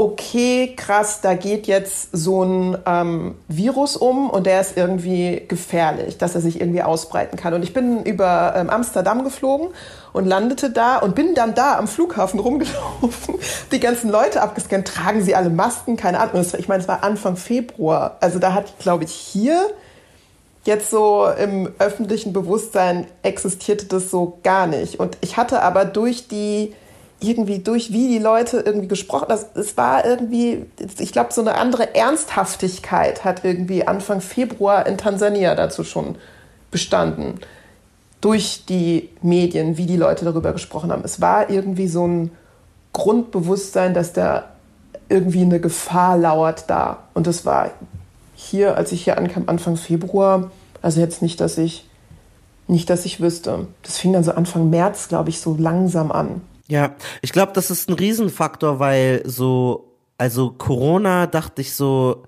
[0.01, 6.17] okay, krass, da geht jetzt so ein ähm, Virus um und der ist irgendwie gefährlich,
[6.17, 7.53] dass er sich irgendwie ausbreiten kann.
[7.53, 9.67] Und ich bin über ähm, Amsterdam geflogen
[10.11, 13.35] und landete da und bin dann da am Flughafen rumgelaufen,
[13.71, 16.43] die ganzen Leute abgescannt, tragen sie alle Masken, keine Ahnung.
[16.57, 18.17] Ich meine, es war Anfang Februar.
[18.21, 19.67] Also da hat, glaube ich, hier
[20.63, 24.99] jetzt so im öffentlichen Bewusstsein existierte das so gar nicht.
[24.99, 26.73] Und ich hatte aber durch die
[27.21, 30.65] irgendwie durch wie die Leute irgendwie gesprochen, das, es war irgendwie,
[30.97, 36.15] ich glaube, so eine andere Ernsthaftigkeit hat irgendwie Anfang Februar in Tansania dazu schon
[36.71, 37.39] bestanden.
[38.21, 41.03] Durch die Medien, wie die Leute darüber gesprochen haben.
[41.03, 42.31] Es war irgendwie so ein
[42.93, 44.49] Grundbewusstsein, dass da
[45.09, 47.03] irgendwie eine Gefahr lauert da.
[47.13, 47.71] Und das war
[48.35, 51.87] hier, als ich hier ankam, Anfang Februar, also jetzt nicht, dass ich
[52.67, 53.67] nicht, dass ich wüsste.
[53.83, 56.41] Das fing dann so Anfang März, glaube ich, so langsam an.
[56.71, 62.23] Ja, ich glaube, das ist ein Riesenfaktor, weil so, also Corona dachte ich so,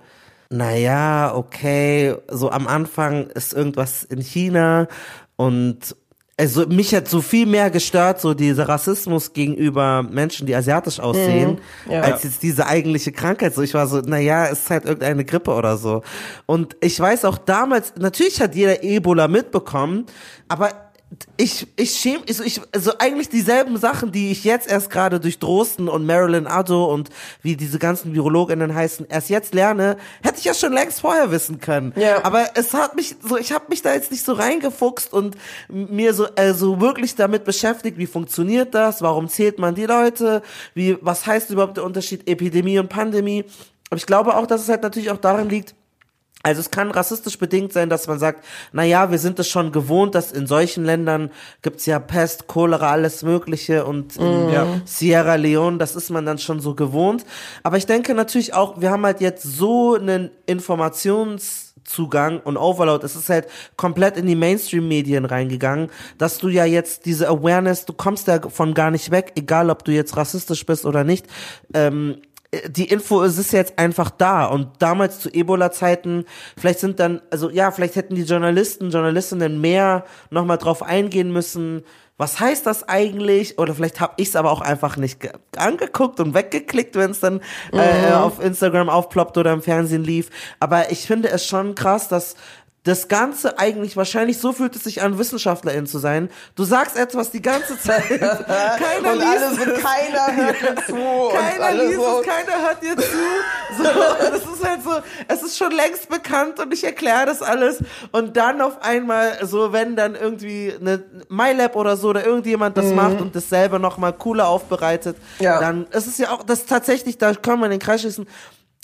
[0.49, 4.89] naja, okay, so am Anfang ist irgendwas in China
[5.37, 5.95] und
[6.35, 11.59] also mich hat so viel mehr gestört, so dieser Rassismus gegenüber Menschen, die asiatisch aussehen,
[11.85, 12.01] Mhm, ja.
[12.01, 13.55] als jetzt diese eigentliche Krankheit.
[13.55, 16.01] So, ich war so, naja, es ist halt irgendeine Grippe oder so.
[16.47, 20.05] Und ich weiß auch damals, natürlich hat jeder Ebola mitbekommen,
[20.49, 20.71] aber
[21.37, 25.39] ich, ich schäme, also, ich, also eigentlich dieselben Sachen, die ich jetzt erst gerade durch
[25.39, 27.09] Drosten und Marilyn Addo und
[27.41, 31.59] wie diese ganzen Virologinnen heißen, erst jetzt lerne, hätte ich ja schon längst vorher wissen
[31.59, 31.93] können.
[31.95, 32.23] Ja.
[32.23, 35.35] Aber es hat mich so, ich habe mich da jetzt nicht so reingefuchst und
[35.69, 40.41] mir so also wirklich damit beschäftigt, wie funktioniert das, warum zählt man die Leute,
[40.73, 43.45] wie was heißt überhaupt der Unterschied Epidemie und Pandemie?
[43.89, 45.75] Aber ich glaube auch, dass es halt natürlich auch daran liegt,
[46.45, 49.71] also es kann rassistisch bedingt sein, dass man sagt, na ja, wir sind es schon
[49.71, 54.67] gewohnt, dass in solchen Ländern gibt's ja Pest, Cholera, alles Mögliche und in Ja.
[54.83, 57.25] Sierra Leone, das ist man dann schon so gewohnt.
[57.63, 63.15] Aber ich denke natürlich auch, wir haben halt jetzt so einen Informationszugang und Overload, es
[63.15, 68.27] ist halt komplett in die Mainstream-Medien reingegangen, dass du ja jetzt diese Awareness, du kommst
[68.27, 71.25] davon gar nicht weg, egal ob du jetzt rassistisch bist oder nicht.
[71.73, 72.17] Ähm,
[72.67, 76.25] die Info es ist jetzt einfach da und damals zu Ebola-Zeiten,
[76.57, 81.83] vielleicht sind dann, also ja, vielleicht hätten die Journalisten, Journalistinnen mehr nochmal drauf eingehen müssen,
[82.15, 83.57] was heißt das eigentlich?
[83.57, 87.19] Oder vielleicht habe ich es aber auch einfach nicht ge- angeguckt und weggeklickt, wenn es
[87.19, 90.29] dann äh, auf Instagram aufploppt oder im Fernsehen lief.
[90.59, 92.35] Aber ich finde es schon krass, dass
[92.83, 96.29] das Ganze eigentlich, wahrscheinlich so fühlt es sich an, WissenschaftlerIn zu sein.
[96.55, 98.03] Du sagst etwas die ganze Zeit.
[98.09, 99.83] Keiner und liest alle so, es.
[99.83, 100.93] keiner hört mir zu.
[101.33, 103.17] Keiner liest so, es, keiner hört dir zu.
[103.77, 103.83] So,
[104.31, 104.91] das ist halt so,
[105.29, 107.79] es ist schon längst bekannt und ich erkläre das alles.
[108.11, 112.87] Und dann auf einmal, so wenn dann irgendwie eine MyLab oder so oder irgendjemand das
[112.87, 115.61] macht und das selber nochmal cooler aufbereitet, Ja.
[115.61, 118.27] dann ist es ja auch, das tatsächlich, da kann man den Kreis schließen.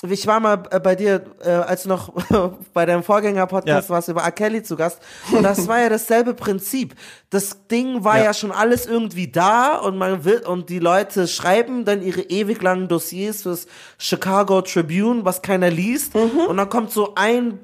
[0.07, 2.13] Ich war mal äh, bei dir, äh, als du noch
[2.73, 3.93] bei deinem Vorgänger-Podcast Ja.
[3.95, 4.31] warst, über R.
[4.31, 4.99] Kelly zu Gast.
[5.33, 6.95] Und das war ja dasselbe Prinzip.
[7.31, 8.23] Das Ding war ja.
[8.25, 8.33] Ja.
[8.33, 12.87] schon alles irgendwie da und man will, und die Leute schreiben dann ihre ewig langen
[12.87, 13.67] Dossiers fürs
[13.99, 16.15] Chicago Tribune, was keiner liest.
[16.15, 17.59] Und dann kommt so ein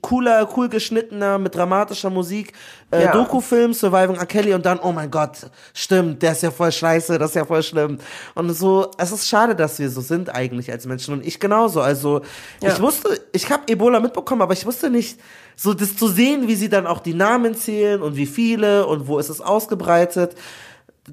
[0.00, 2.54] cooler, cool geschnittener, mit dramatischer Musik,
[2.90, 3.12] äh, Ja.
[3.12, 4.26] Dokufilm, Surviving R.
[4.26, 7.44] Kelly und dann, oh mein Gott, stimmt, der ist ja voll scheiße, das ist ja
[7.44, 7.98] voll schlimm.
[8.34, 11.80] Und so, es ist schade, dass wir so sind eigentlich als Menschen und ich genauso.
[11.80, 12.22] Also,
[12.60, 12.72] Ja.
[12.72, 15.20] ich wusste, ich habe Ebola mitbekommen, aber ich wusste nicht,
[15.56, 19.06] so das zu sehen, wie sie dann auch die Namen zählen und wie viele und
[19.08, 20.34] wo ist es ausgebreitet.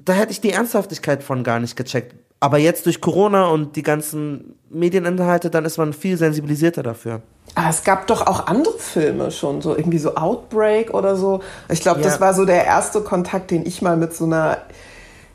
[0.04, 2.14] Da hätte ich die Ernsthaftigkeit von gar nicht gecheckt.
[2.40, 7.22] Aber jetzt durch Corona und die ganzen Medieninhalte, dann ist man viel sensibilisierter dafür.
[7.54, 11.40] Ah, es gab doch auch andere Filme schon, so irgendwie so Outbreak oder so.
[11.68, 12.06] Ich glaube, Ja.
[12.08, 14.58] das war so der erste Kontakt, den ich mal mit so einer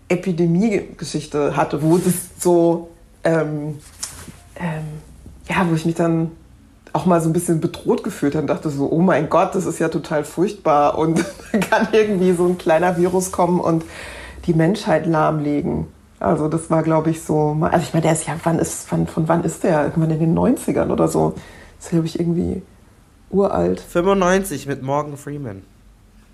[0.10, 2.90] Epidemie-Geschichte hatte, wo das so,
[3.24, 3.80] ähm,
[4.56, 4.84] ähm,
[5.50, 6.32] ja, wo ich mich dann
[6.98, 9.66] auch mal so ein bisschen bedroht gefühlt habe und dachte so, oh mein Gott, das
[9.66, 13.84] ist ja total furchtbar und dann kann irgendwie so ein kleiner Virus kommen und
[14.46, 15.88] die Menschheit lahmlegen.
[16.20, 19.06] Also das war, glaube ich, so, also ich meine, der ist ja, wann ist, wann,
[19.06, 19.84] von wann ist der?
[19.84, 21.36] Irgendwann in den 90ern oder so.
[21.78, 22.64] Das ist, glaube ich, irgendwie
[23.30, 23.80] uralt.
[23.80, 25.62] 95 mit Morgan Freeman.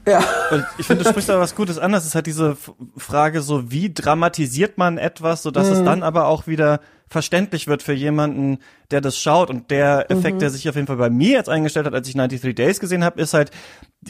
[0.08, 0.20] Ja.
[0.52, 1.92] Und ich finde, du sprichst aber was Gutes an.
[1.92, 2.56] Das ist halt diese
[2.98, 5.74] Frage so, wie dramatisiert man etwas, sodass Mhm.
[5.74, 6.80] es dann aber auch wieder
[7.14, 8.58] verständlich wird für jemanden,
[8.92, 9.50] der das schaut.
[9.50, 10.40] Und der Effekt, Mhm.
[10.40, 13.06] der sich auf jeden Fall bei mir jetzt eingestellt hat, als ich 93 Days gesehen
[13.06, 13.52] habe, ist halt,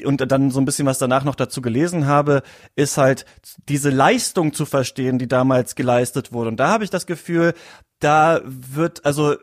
[0.03, 2.41] und dann so ein bisschen was danach noch dazu gelesen habe,
[2.75, 3.25] ist halt
[3.69, 6.49] diese Leistung zu verstehen, die damals geleistet wurde.
[6.49, 7.53] Und da habe ich das Gefühl,
[7.99, 9.35] da wird, also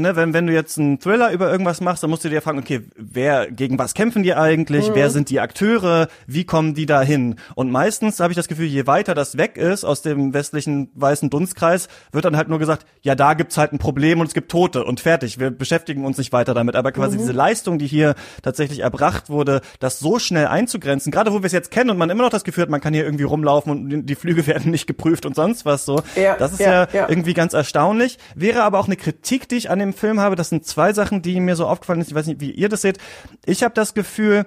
[0.00, 2.58] ne, wenn, wenn du jetzt einen Thriller über irgendwas machst, dann musst du dir fragen,
[2.58, 4.90] okay, wer, gegen was kämpfen die eigentlich?
[4.94, 6.08] Wer sind die Akteure?
[6.26, 7.36] Wie kommen die da hin?
[7.54, 11.30] Und meistens habe ich das Gefühl, je weiter das weg ist aus dem westlichen weißen
[11.30, 14.50] Dunstkreis, wird dann halt nur gesagt, ja, da gibt's halt ein Problem und es gibt
[14.50, 15.38] Tote und fertig.
[15.38, 16.76] Wir beschäftigen uns nicht weiter damit.
[16.76, 21.38] Aber quasi diese Leistung, die hier tatsächlich erbracht wurde, das so schnell einzugrenzen, gerade wo
[21.40, 23.24] wir es jetzt kennen und man immer noch das Gefühl hat, man kann hier irgendwie
[23.24, 26.02] rumlaufen und die- die Flüge werden nicht geprüft und sonst was so.
[26.16, 27.08] Ja, das ist ja, ja, ja.
[27.08, 28.18] irgendwie ganz erstaunlich.
[28.34, 30.92] Wäre aber auch eine Kritik, die ich an dem dem Film habe, das sind zwei
[30.92, 32.10] Sachen, die mir so aufgefallen sind.
[32.10, 32.98] Ich weiß nicht, wie ihr das seht.
[33.46, 34.46] Ich habe das Gefühl,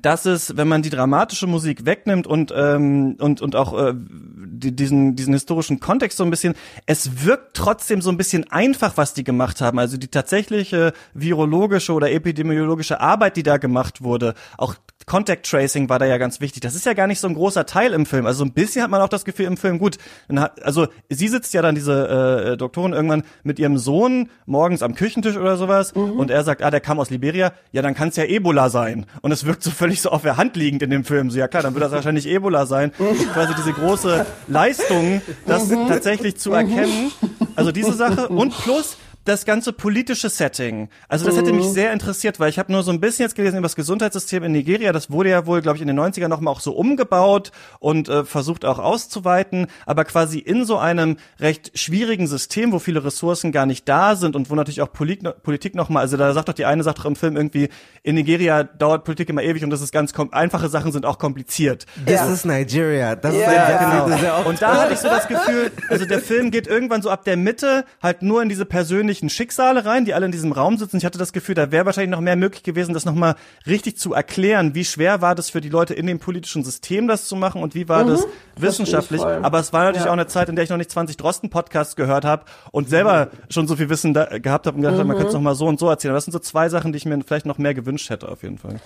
[0.00, 4.74] dass es, wenn man die dramatische Musik wegnimmt und ähm, und und auch äh, die,
[4.74, 6.54] diesen diesen historischen Kontext so ein bisschen,
[6.86, 9.78] es wirkt trotzdem so ein bisschen einfach, was die gemacht haben.
[9.78, 15.98] Also die tatsächliche virologische oder epidemiologische Arbeit, die da gemacht wurde, auch Contact Tracing war
[15.98, 16.62] da ja ganz wichtig.
[16.62, 18.26] Das ist ja gar nicht so ein großer Teil im Film.
[18.26, 19.98] Also so ein bisschen hat man auch das Gefühl im Film, gut,
[20.34, 24.94] hat, also sie sitzt ja dann, diese äh, Doktorin, irgendwann mit ihrem Sohn morgens am
[24.94, 26.12] Küchentisch oder sowas mhm.
[26.12, 29.06] und er sagt, ah, der kam aus Liberia, ja, dann kann es ja Ebola sein.
[29.20, 31.30] Und es wirkt so völlig so auf der Hand liegend in dem Film.
[31.30, 32.92] So, ja klar, dann wird das wahrscheinlich Ebola sein.
[33.32, 35.88] Quasi diese große Leistung, das mhm.
[35.88, 37.12] tatsächlich zu erkennen.
[37.56, 40.88] Also diese Sache und plus, das ganze politische Setting.
[41.08, 41.72] Also das hätte mich mhm.
[41.72, 44.52] sehr interessiert, weil ich habe nur so ein bisschen jetzt gelesen über das Gesundheitssystem in
[44.52, 44.92] Nigeria.
[44.92, 48.24] Das wurde ja wohl, glaube ich, in den 90ern nochmal auch so umgebaut und äh,
[48.24, 49.68] versucht auch auszuweiten.
[49.86, 54.34] Aber quasi in so einem recht schwierigen System, wo viele Ressourcen gar nicht da sind
[54.34, 57.04] und wo natürlich auch Polit Politik nochmal, also da sagt doch die eine sagt doch
[57.04, 57.68] im Film irgendwie,
[58.02, 61.86] in Nigeria dauert Politik immer ewig und das ist ganz einfache Sachen sind auch kompliziert.
[62.04, 62.32] Das ja.
[62.32, 63.14] ist Nigeria.
[63.14, 64.48] Das ja, ist ja, genau.
[64.48, 67.36] Und da hatte ich so das Gefühl, also der Film geht irgendwann so ab der
[67.36, 70.96] Mitte halt nur in diese persönliche persönlichen Schicksale rein, die alle in diesem Raum sitzen.
[70.96, 73.34] Ich hatte das Gefühl, da wäre wahrscheinlich noch mehr möglich gewesen, das nochmal
[73.66, 74.74] richtig zu erklären.
[74.74, 77.74] Wie schwer war das für die Leute in dem politischen System, das zu machen und
[77.74, 79.22] wie war mhm, das wissenschaftlich?
[79.22, 80.10] Aber es war natürlich ja.
[80.10, 83.68] auch eine Zeit, in der ich noch nicht 20 Drosten-Podcasts gehört habe und selber schon
[83.68, 85.00] so viel Wissen da, gehabt habe und gedacht mhm.
[85.00, 86.12] habe, man könnte es nochmal so und so erzählen.
[86.12, 88.42] Aber das sind so zwei Sachen, die ich mir vielleicht noch mehr gewünscht hätte, auf
[88.42, 88.76] jeden Fall.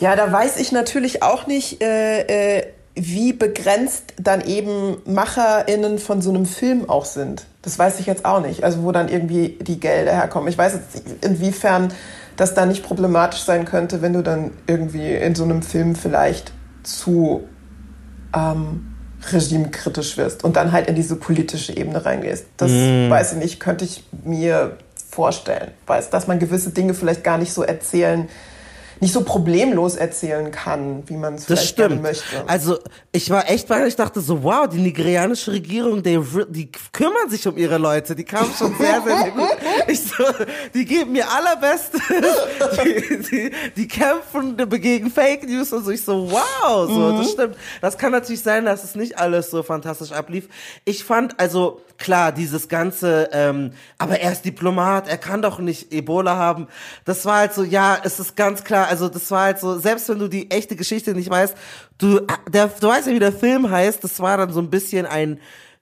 [0.00, 6.20] Ja, da weiß ich natürlich auch nicht, äh, äh, wie begrenzt dann eben MacherInnen von
[6.20, 7.46] so einem Film auch sind.
[7.62, 8.64] Das weiß ich jetzt auch nicht.
[8.64, 10.48] Also wo dann irgendwie die Gelder herkommen.
[10.48, 11.92] Ich weiß jetzt inwiefern
[12.36, 16.52] das da nicht problematisch sein könnte, wenn du dann irgendwie in so einem Film vielleicht
[16.82, 17.44] zu
[18.34, 18.94] ähm,
[19.30, 22.46] regimekritisch wirst und dann halt in diese politische Ebene reingehst.
[22.56, 23.10] Das mm.
[23.10, 24.78] weiß ich nicht, könnte ich mir
[25.10, 25.72] vorstellen.
[25.86, 28.28] Weiß, dass man gewisse Dinge vielleicht gar nicht so erzählen
[29.00, 32.44] nicht so problemlos erzählen kann, wie man es vielleicht gerne möchte.
[32.46, 32.78] Also
[33.12, 37.46] ich war echt, weil ich dachte so, wow, die nigerianische Regierung, die, die kümmern sich
[37.48, 39.56] um ihre Leute, die kamen schon sehr, sehr gut.
[39.88, 40.24] Ich so,
[40.74, 42.00] die geben mir allerbestes,
[42.84, 45.90] die, die, die kämpfen gegen Fake News und so.
[45.90, 47.18] Ich so, wow, so, mhm.
[47.18, 47.56] das stimmt.
[47.80, 50.48] Das kann natürlich sein, dass es nicht alles so fantastisch ablief.
[50.84, 55.92] Ich fand, also klar, dieses ganze, ähm, aber er ist Diplomat, er kann doch nicht
[55.92, 56.66] Ebola haben.
[57.04, 60.08] Das war halt so, ja, es ist ganz klar, also das war halt so, selbst
[60.08, 61.54] wenn du die echte Geschichte nicht weißt,
[61.98, 65.06] du, der, du weißt ja, wie der Film heißt, das war dann so ein bisschen
[65.06, 65.38] ein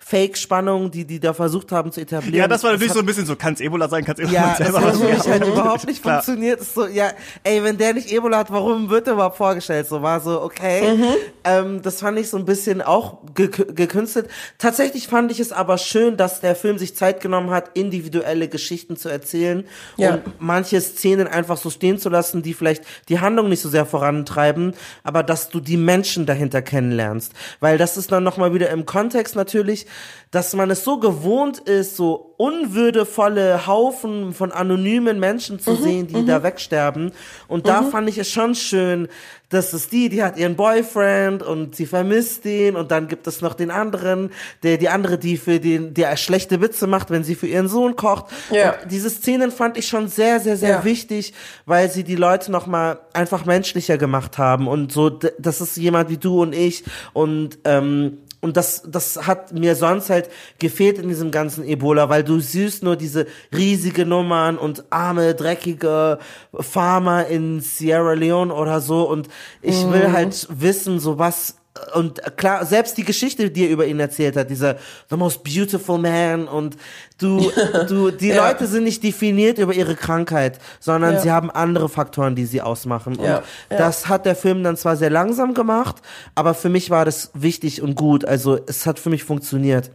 [0.09, 2.35] Fake-Spannung, die die da versucht haben zu etablieren.
[2.35, 4.23] Ja, das war natürlich das so ein bisschen so, kann es Ebola sein, kann es
[4.23, 4.67] Ebola ja, sein.
[4.67, 6.23] Ja, das hat für mich halt überhaupt nicht Klar.
[6.23, 6.63] funktioniert.
[6.63, 7.11] Ist so, ja,
[7.45, 9.87] ey, wenn der nicht Ebola hat, warum wird er überhaupt vorgestellt?
[9.87, 10.95] So war so, okay.
[10.95, 11.05] Mhm.
[11.45, 14.29] Ähm, das fand ich so ein bisschen auch ge gekünstelt.
[14.57, 18.97] Tatsächlich fand ich es aber schön, dass der Film sich Zeit genommen hat, individuelle Geschichten
[18.97, 19.65] zu erzählen
[19.99, 20.15] ja.
[20.15, 23.85] und manche Szenen einfach so stehen zu lassen, die vielleicht die Handlung nicht so sehr
[23.85, 27.35] vorantreiben, aber dass du die Menschen dahinter kennenlernst.
[27.61, 29.85] Weil das ist dann nochmal wieder im Kontext natürlich,
[30.31, 36.07] dass man es so gewohnt ist, so unwürdevolle Haufen von anonymen Menschen zu mhm, sehen,
[36.07, 36.27] die mhm.
[36.27, 37.13] da wegsterben.
[37.49, 37.91] Und da mhm.
[37.91, 39.09] fand ich es schon schön,
[39.49, 43.41] dass es die, die hat ihren Boyfriend und sie vermisst ihn und dann gibt es
[43.41, 44.31] noch den anderen,
[44.63, 47.97] der die andere, die für den, der schlechte Witze macht, wenn sie für ihren Sohn
[47.97, 48.27] kocht.
[48.51, 48.73] Ja.
[48.73, 50.85] Und diese Szenen fand ich schon sehr, sehr, sehr ja.
[50.85, 51.33] wichtig,
[51.65, 56.11] weil sie die Leute noch mal einfach menschlicher gemacht haben und so, das ist jemand
[56.11, 56.85] wie du und ich
[57.15, 62.23] und ähm, und das, das hat mir sonst halt gefehlt in diesem ganzen Ebola, weil
[62.23, 66.19] du siehst nur diese riesige Nummern und arme, dreckige
[66.55, 69.09] Farmer in Sierra Leone oder so.
[69.09, 69.29] Und
[69.61, 69.93] ich mhm.
[69.93, 71.57] will halt wissen, so was
[71.95, 74.77] und klar, selbst die Geschichte, die er über ihn erzählt hat, dieser
[75.11, 76.77] the most beautiful man und
[77.19, 77.51] du,
[77.89, 78.49] du, die ja.
[78.49, 81.21] Leute sind nicht definiert über ihre Krankheit, sondern ja.
[81.21, 83.17] sie haben andere Faktoren, die sie ausmachen.
[83.17, 83.43] Und ja.
[83.69, 85.97] das hat der Film dann zwar sehr langsam gemacht,
[86.35, 88.25] aber für mich war das wichtig und gut.
[88.25, 89.91] Also es hat für mich funktioniert.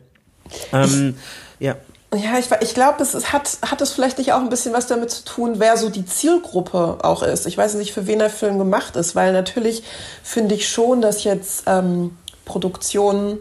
[0.72, 1.16] Ähm,
[1.60, 1.78] ja.
[2.14, 4.86] Ja, ich, ich glaube, es, es hat, hat es vielleicht nicht auch ein bisschen was
[4.86, 7.48] damit zu tun, wer so die Zielgruppe auch ist.
[7.48, 9.84] Ich weiß nicht, für wen der Film gemacht ist, weil natürlich
[10.22, 13.40] finde ich schon, dass jetzt ähm, Produktionen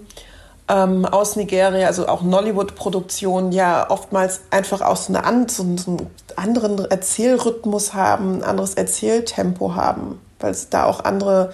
[0.68, 6.79] ähm, aus Nigeria, also auch Nollywood-Produktionen, ja oftmals einfach auch so, eine, so einen anderen
[6.91, 11.53] Erzählrhythmus haben, ein anderes Erzähltempo haben, weil es da auch andere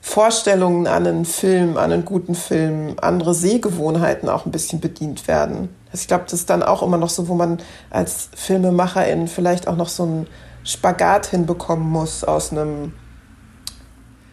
[0.00, 5.74] Vorstellungen an einen Film, an einen guten Film, andere Sehgewohnheiten auch ein bisschen bedient werden.
[5.92, 7.58] Also ich glaube, das ist dann auch immer noch so, wo man
[7.90, 10.26] als Filmemacherin vielleicht auch noch so einen
[10.64, 12.94] Spagat hinbekommen muss aus einem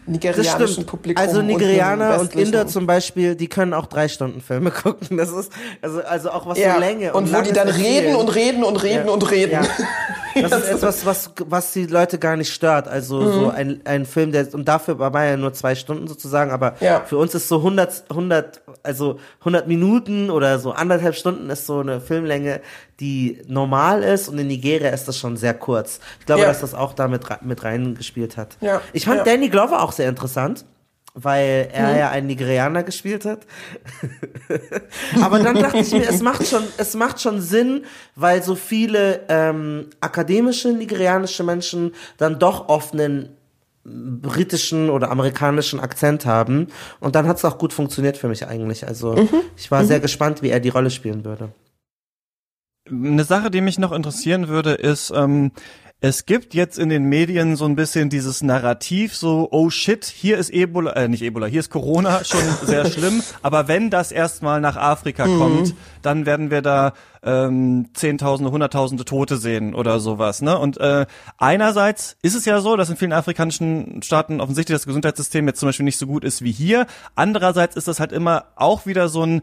[0.06, 1.22] nigerianischen Publikum.
[1.22, 2.46] Also und Nigerianer und westlichen.
[2.46, 5.16] Inder zum Beispiel, die können auch drei Stunden Filme gucken.
[5.16, 6.74] Das ist also also auch was ja.
[6.74, 9.12] so Länge und, wo langes die dann reden und reden und reden Ja.
[9.12, 9.52] und reden.
[9.52, 9.62] Ja.
[10.48, 12.86] Das ist etwas, was, was die Leute gar nicht stört.
[12.86, 13.32] Also Mhm.
[13.32, 17.00] so ein, ein Film, der, und dafür war ja nur zwei Stunden sozusagen, aber Ja.
[17.04, 21.80] für uns ist so 100, 100, also 100 Minuten oder so anderthalb Stunden ist so
[21.80, 22.60] eine Filmlänge,
[23.00, 26.00] die normal ist und in Nigeria ist das schon sehr kurz.
[26.20, 26.48] Ich glaube, Ja.
[26.48, 28.56] dass das auch da mit, rei- mit reingespielt hat.
[28.60, 28.80] Ja.
[28.92, 29.24] Ich fand Ja.
[29.24, 30.64] Danny Glover auch sehr interessant.
[31.12, 31.98] Weil er Mhm.
[31.98, 33.40] ja einen Nigerianer gespielt hat.
[35.20, 37.84] Aber dann dachte ich mir, es macht schon, es macht schon Sinn,
[38.14, 43.30] weil so viele ähm, akademische nigerianische Menschen dann doch oft einen
[43.84, 46.68] britischen oder amerikanischen Akzent haben.
[47.00, 48.86] Und dann hat es auch gut funktioniert für mich eigentlich.
[48.86, 49.28] Also Mhm.
[49.56, 51.48] ich war sehr gespannt, wie er die Rolle spielen würde.
[52.88, 55.52] Eine Sache, die mich noch interessieren würde, ist, ähm,
[56.02, 60.38] es gibt jetzt in den Medien so ein bisschen dieses Narrativ, so, oh shit, hier
[60.38, 64.62] ist Ebola, äh, nicht Ebola, hier ist Corona schon sehr schlimm, aber wenn das erstmal
[64.62, 70.40] nach Afrika kommt, dann werden wir da ähm, Zehntausende, Hunderttausende Tote sehen oder sowas.
[70.40, 70.58] Ne?
[70.58, 71.04] Und äh,
[71.36, 75.68] einerseits ist es ja so, dass in vielen afrikanischen Staaten offensichtlich das Gesundheitssystem jetzt zum
[75.68, 76.86] Beispiel nicht so gut ist wie hier.
[77.14, 79.42] Andererseits ist das halt immer auch wieder so ein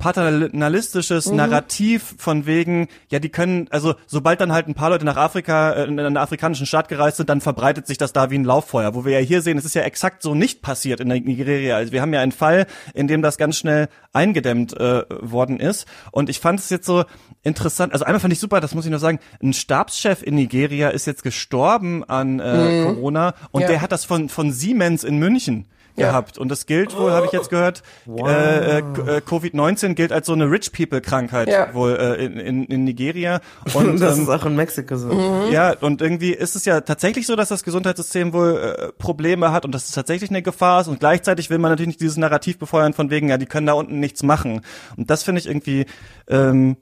[0.00, 1.36] paternalistisches Mhm.
[1.36, 5.72] Narrativ von wegen, ja, die können, also sobald dann halt ein paar Leute nach Afrika,
[5.72, 8.94] äh, in einen afrikanischen Staat gereist sind, dann verbreitet sich das da wie ein Lauffeuer.
[8.94, 11.76] Wo wir ja hier sehen, es ist ja exakt so nicht passiert in Nigeria.
[11.76, 15.86] Also wir haben ja einen Fall, in dem das ganz schnell eingedämmt äh, worden ist.
[16.10, 17.04] Und ich fand es jetzt so
[17.42, 20.88] interessant, also einmal fand ich super, das muss ich noch sagen, ein Stabschef in Nigeria
[20.88, 23.68] ist jetzt gestorben an äh, Corona und Ja.
[23.68, 25.66] der hat das von, von Siemens in München
[26.00, 26.08] Ja.
[26.08, 26.38] gehabt.
[26.38, 30.26] Und das gilt wohl, habe ich jetzt gehört, äh, äh, K- äh, Covid-19 gilt als
[30.26, 31.72] so eine Rich People-Krankheit Ja.
[31.74, 33.40] wohl äh, in, in, in Nigeria.
[33.74, 35.08] Und das ähm, ist auch in Mexiko so.
[35.08, 35.52] Mhm.
[35.52, 39.64] ja, und irgendwie ist es ja tatsächlich so, dass das Gesundheitssystem wohl äh, Probleme hat
[39.64, 40.88] und dass es tatsächlich eine Gefahr ist.
[40.88, 43.74] Und gleichzeitig will man natürlich nicht dieses Narrativ befeuern von wegen, ja, die können da
[43.74, 44.62] unten nichts machen.
[44.96, 45.86] Und das finde ich irgendwie
[46.28, 46.76] ähm,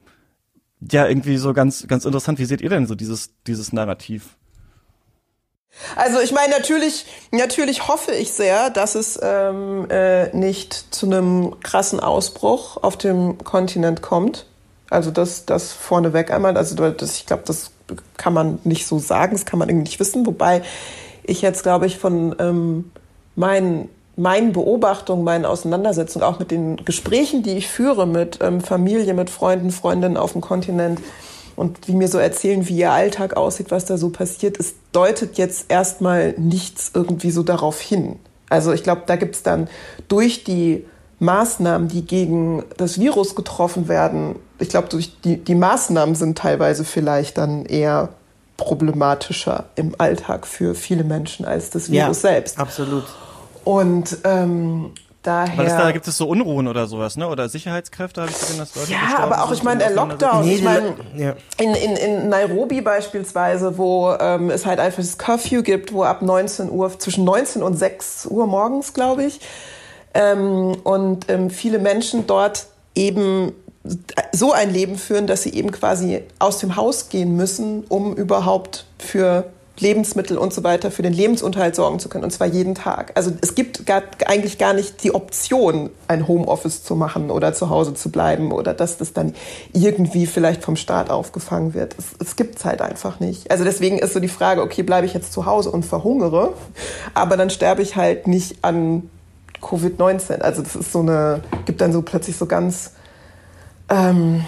[0.91, 2.39] ja irgendwie so ganz ganz interessant.
[2.39, 4.37] Wie seht ihr denn so dieses dieses Narrativ?
[5.95, 11.59] Also ich meine, natürlich, natürlich hoffe ich sehr, dass es ähm, äh, nicht zu einem
[11.61, 14.45] krassen Ausbruch auf dem Kontinent kommt.
[14.89, 16.57] Also das, das vorneweg einmal.
[16.57, 17.71] Also das, ich glaube, das
[18.17, 20.25] kann man nicht so sagen, das kann man irgendwie nicht wissen.
[20.25, 20.61] Wobei
[21.23, 22.91] ich jetzt, glaube ich, von ähm,
[23.35, 29.13] meinen meinen Beobachtungen, meinen Auseinandersetzungen, auch mit den Gesprächen, die ich führe mit ähm, Familie,
[29.13, 30.99] mit Freunden, Freundinnen auf dem Kontinent
[31.59, 35.37] und wie mir so erzählen, wie ihr Alltag aussieht, was da so passiert, es deutet
[35.37, 38.17] jetzt erstmal nichts irgendwie so darauf hin.
[38.49, 39.67] Also ich glaube, da gibt's dann
[40.07, 40.85] durch die
[41.19, 46.85] Maßnahmen, die gegen das Virus getroffen werden, ich glaube, durch die, die Maßnahmen sind teilweise
[46.85, 48.09] vielleicht dann eher
[48.55, 52.57] problematischer im Alltag für viele Menschen als das Virus selbst.
[52.57, 53.03] Absolut.
[53.65, 54.91] Und ähm,
[55.23, 55.57] daher.
[55.57, 57.27] Weil es da gibt es so Unruhen oder sowas, ne?
[57.27, 60.55] Oder Sicherheitskräfte habe ich gesehen, dass Leute ja, aber auch, ich meine, der Lockdown, Nee,
[60.55, 61.35] ich meine, ja.
[61.57, 66.21] in, in, in Nairobi beispielsweise, wo ähm, es halt einfach das Curfew gibt, wo ab
[66.21, 69.39] 19 Uhr, zwischen 19 und 6 Uhr morgens, glaube ich,
[70.13, 73.53] ähm, und ähm, viele Menschen dort eben
[74.31, 78.85] so ein Leben führen, dass sie eben quasi aus dem Haus gehen müssen, um überhaupt
[78.97, 79.45] für
[79.81, 83.11] Lebensmittel und so weiter für den Lebensunterhalt sorgen zu können, und zwar jeden Tag.
[83.15, 87.69] Also es gibt gar, eigentlich gar nicht die Option, ein Homeoffice zu machen oder zu
[87.69, 89.33] Hause zu bleiben oder dass das dann
[89.73, 91.95] irgendwie vielleicht vom Staat aufgefangen wird.
[91.97, 93.51] Es, es gibt's halt einfach nicht.
[93.51, 96.53] Also deswegen ist so die Frage, okay, bleibe ich jetzt zu Hause und verhungere,
[97.13, 99.09] aber dann sterbe ich halt nicht an
[99.61, 100.41] Covid-19.
[100.41, 102.91] Also das ist so eine, gibt dann so plötzlich so ganz
[103.89, 104.45] ähm,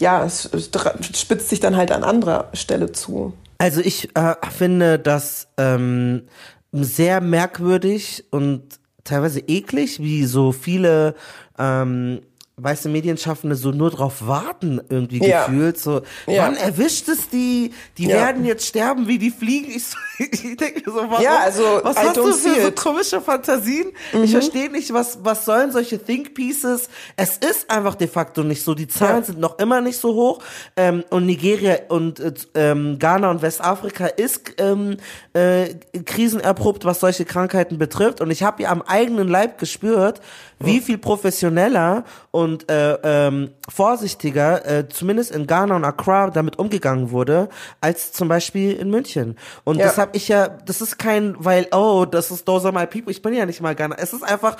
[0.00, 0.70] ja, es es
[1.18, 3.32] spitzt sich dann halt an anderer Stelle zu.
[3.58, 6.28] Also ich äh, finde das ähm,
[6.72, 11.14] sehr merkwürdig und teilweise eklig, wie so viele
[11.58, 12.20] ähm,
[12.58, 15.46] weiße Medienschaffende so nur drauf warten, irgendwie Ja.
[15.46, 15.78] gefühlt.
[15.78, 16.42] So, Ja.
[16.44, 17.72] wann erwischt es die?
[17.96, 18.16] Die Ja.
[18.16, 19.70] werden jetzt sterben, wie die fliegen.
[19.70, 21.22] Ich, so, ich denke so, warum?
[21.22, 23.86] Ja, also, was I hast du für so komische Fantasien?
[24.22, 26.88] Ich verstehe nicht, was, was sollen solche Think Pieces?
[27.16, 28.74] Es ist einfach de facto nicht so.
[28.74, 30.40] Die Zahlen sind noch immer nicht so hoch.
[30.76, 34.96] Ähm, und Nigeria und äh, ähm, Ghana und Westafrika ist ähm,
[35.38, 35.74] äh,
[36.04, 38.20] krisenerprobt, was solche Krankheiten betrifft.
[38.20, 40.20] Und ich habe ja am eigenen Leib gespürt,
[40.58, 47.10] wie viel professioneller und äh, ähm, vorsichtiger, äh, zumindest in Ghana und Accra, damit umgegangen
[47.10, 47.48] wurde,
[47.80, 49.36] als zum Beispiel in München.
[49.64, 49.86] Und Ja.
[49.86, 53.10] das habe ich ja, das ist kein, weil, oh, das ist those are my people.
[53.12, 53.96] Ich bin ja nicht mal Ghana.
[53.98, 54.56] Es ist einfach,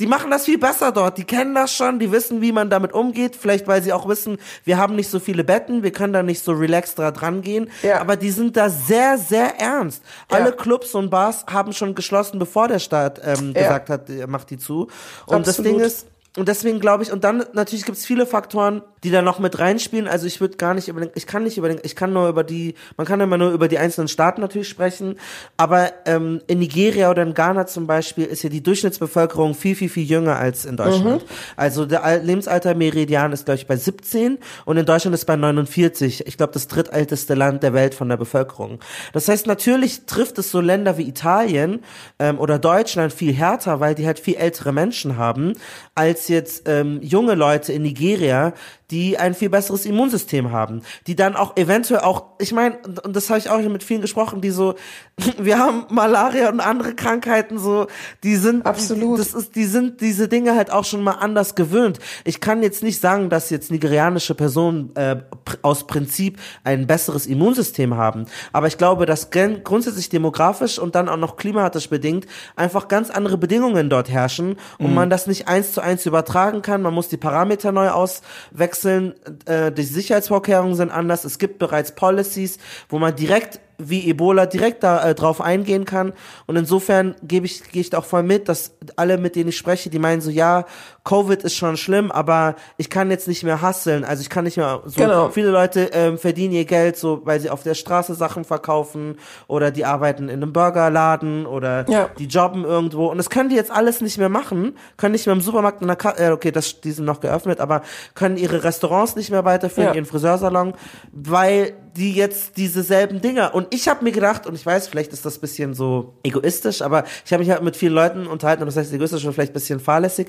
[0.00, 1.18] die machen das viel besser dort.
[1.18, 3.36] Die kennen das schon, die wissen, wie man damit umgeht.
[3.36, 6.42] Vielleicht, weil sie auch wissen, wir haben nicht so viele Betten, wir können da nicht
[6.42, 7.70] so relaxed da dran gehen.
[7.82, 8.00] Ja.
[8.00, 10.02] Aber die sind da sehr, sehr ernst.
[10.30, 10.38] Ja.
[10.38, 13.62] Alle Clubs und Bars haben schon geschlossen, bevor der Staat ähm, Ja.
[13.62, 14.88] gesagt hat, macht die zu.
[15.26, 15.80] Und das Absolut.
[15.80, 16.06] Ding ist,
[16.36, 19.58] und deswegen glaube ich, und dann natürlich gibt es viele Faktoren, die da noch mit
[19.58, 20.08] reinspielen.
[20.08, 22.28] Also ich würde gar nicht über den, ich kann nicht über den, ich kann nur
[22.28, 25.16] über die, man kann immer nur über die einzelnen Staaten natürlich sprechen.
[25.56, 29.88] Aber ähm, in Nigeria oder in Ghana zum Beispiel ist ja die Durchschnittsbevölkerung viel, viel,
[29.90, 31.24] viel jünger als in Deutschland.
[31.56, 35.36] Also der Al- Lebensalter Meridian ist, glaube ich, bei 17 und in Deutschland ist bei
[35.36, 36.26] 49.
[36.26, 38.78] Ich glaube, das drittälteste Land der Welt von der Bevölkerung.
[39.12, 41.80] Das heißt, natürlich trifft es so Länder wie Italien
[42.18, 45.54] ähm, oder Deutschland viel härter, weil die halt viel ältere Menschen haben,
[45.94, 48.54] als jetzt ähm, junge Leute in Nigeria,
[48.92, 53.30] die ein viel besseres Immunsystem haben, die dann auch eventuell auch, ich meine, und das
[53.30, 54.74] habe ich auch mit vielen gesprochen, die so,
[55.38, 57.86] wir haben Malaria und andere Krankheiten so,
[58.22, 59.18] die sind, Absolut.
[59.18, 61.98] das ist, die sind diese Dinge halt auch schon mal anders gewöhnt.
[62.24, 65.16] Ich kann jetzt nicht sagen, dass jetzt nigerianische Personen äh,
[65.62, 71.16] aus Prinzip ein besseres Immunsystem haben, aber ich glaube, dass grundsätzlich demografisch und dann auch
[71.16, 72.26] noch klimatisch bedingt
[72.56, 76.82] einfach ganz andere Bedingungen dort herrschen und man das nicht eins zu eins übertragen kann.
[76.82, 81.24] Man muss die Parameter neu auswechseln, äh, die Sicherheitsvorkehrungen sind anders.
[81.24, 82.58] Es gibt bereits Policies,
[82.88, 86.12] wo man direkt wie Ebola direkt da äh, drauf eingehen kann.
[86.46, 89.56] Und insofern gebe ich, gehe ich da auch voll mit, dass alle, mit denen ich
[89.58, 90.64] spreche, die meinen so, ja,
[91.04, 94.04] Covid ist schon schlimm, aber ich kann jetzt nicht mehr hasseln.
[94.04, 95.30] Also ich kann nicht mehr so Genau.
[95.30, 99.16] viele Leute ähm, verdienen ihr Geld so, weil sie auf der Straße Sachen verkaufen
[99.48, 102.08] oder die arbeiten in einem Burgerladen oder Ja.
[102.18, 103.06] die jobben irgendwo.
[103.08, 105.88] Und das können die jetzt alles nicht mehr machen, können nicht mehr im Supermarkt in
[105.88, 107.82] der Ka äh, okay, das, die sind noch geöffnet, aber
[108.14, 109.94] können ihre Restaurants nicht mehr weiterführen, Ja.
[109.94, 110.74] ihren Friseursalon,
[111.12, 113.54] weil die jetzt diese selben Dinger.
[113.54, 117.04] Und ich habe mir gedacht, und ich weiß, vielleicht ist das bisschen so egoistisch, aber
[117.24, 119.54] ich habe mich halt mit vielen Leuten unterhalten, und das heißt egoistisch und vielleicht ein
[119.54, 120.28] bisschen fahrlässig.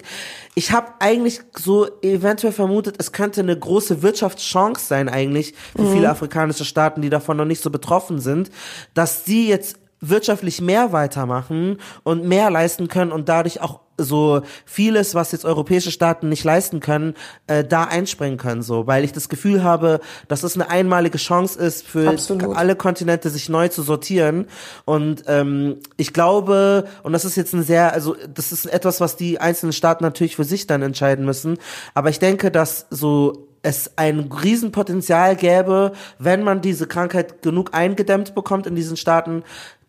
[0.56, 6.10] Ich habe eigentlich so eventuell vermutet, es könnte eine große Wirtschaftschance sein eigentlich für viele
[6.10, 8.52] afrikanische Staaten, die davon noch nicht so betroffen sind,
[8.94, 9.78] dass die jetzt
[10.10, 15.92] wirtschaftlich mehr weitermachen und mehr leisten können und dadurch auch so vieles, was jetzt europäische
[15.92, 17.14] Staaten nicht leisten können,
[17.46, 21.60] äh, da einspringen können, so, weil ich das Gefühl habe, dass es eine einmalige Chance
[21.60, 22.58] ist für Absolut.
[22.58, 24.48] alle Kontinente sich neu zu sortieren.
[24.86, 29.16] Und ähm, ich glaube, und das ist jetzt ein sehr, also das ist etwas, was
[29.16, 31.58] die einzelnen Staaten natürlich für sich dann entscheiden müssen,
[31.94, 38.36] aber ich denke, dass so es ein Riesenpotenzial gäbe, wenn man diese Krankheit genug eingedämmt
[38.36, 39.44] bekommt in diesen Staaten,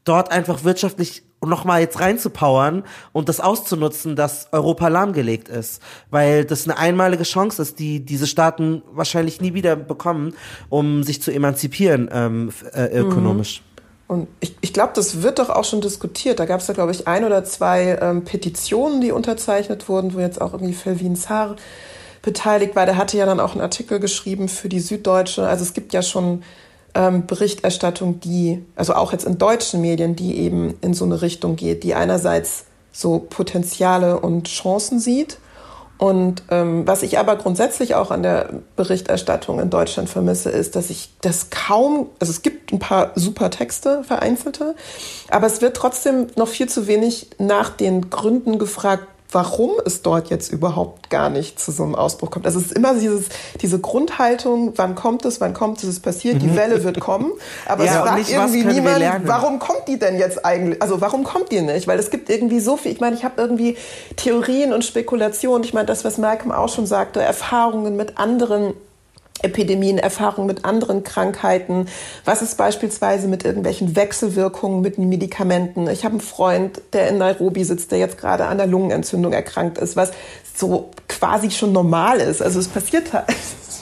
[0.05, 5.83] dort einfach wirtschaftlich nochmal jetzt reinzupowern und das auszunutzen, dass Europa lahmgelegt ist.
[6.11, 10.35] Weil das eine einmalige Chance ist, die diese Staaten wahrscheinlich nie wieder bekommen,
[10.69, 13.63] um sich zu emanzipieren ähm, äh, ökonomisch.
[14.07, 16.39] Und ich, ich glaube, das wird doch auch schon diskutiert.
[16.39, 20.21] Da gab es ja, glaube ich, ein oder zwei ähm, Petitionen, die unterzeichnet wurden, wo
[20.21, 21.57] jetzt auch irgendwie Felvin Saar
[22.21, 22.85] beteiligt war.
[22.85, 25.47] Der hatte ja dann auch einen Artikel geschrieben für die Süddeutsche.
[25.47, 26.43] Also es gibt ja schon
[26.95, 31.57] ähm, Berichterstattung, die, also auch jetzt in deutschen Medien, die eben in so eine Richtung
[31.57, 35.39] geht, die einerseits so Potenziale und Chancen sieht.
[35.97, 40.91] Und ähm, was ich aber grundsätzlich auch an der Berichterstattung in Deutschland vermisse, ist, dass
[40.91, 44.75] ich das kaum, also es gibt ein paar super Texte, vereinzelte,
[45.31, 50.31] aber es wird trotzdem noch viel zu wenig nach den Gründen gefragt, warum es dort
[50.31, 52.47] jetzt überhaupt gar nicht zu so einem Ausbruch kommt.
[52.47, 53.27] Also es ist immer dieses,
[53.61, 57.33] diese Grundhaltung, wann kommt es, wann kommt es, es passiert, die Welle wird kommen,
[57.67, 57.87] aber Mhm.
[57.87, 61.51] Ja, es fragt nicht, irgendwie niemand, warum kommt die denn jetzt eigentlich, also warum kommt
[61.53, 61.87] die nicht?
[61.87, 63.77] Weil es gibt irgendwie so viel, ich meine, ich habe irgendwie
[64.17, 68.75] Theorien und Spekulationen, ich meine, das, was Malcolm auch schon sagte, Erfahrungen mit anderen
[69.43, 71.87] Epidemien, Erfahrungen mit anderen Krankheiten.
[72.25, 75.89] Was ist beispielsweise mit irgendwelchen Wechselwirkungen mit Medikamenten?
[75.89, 79.79] Ich habe einen Freund, der in Nairobi sitzt, der jetzt gerade an der Lungenentzündung erkrankt
[79.79, 80.13] ist, was
[80.55, 82.43] so quasi schon normal ist.
[82.43, 83.27] Also es passiert halt.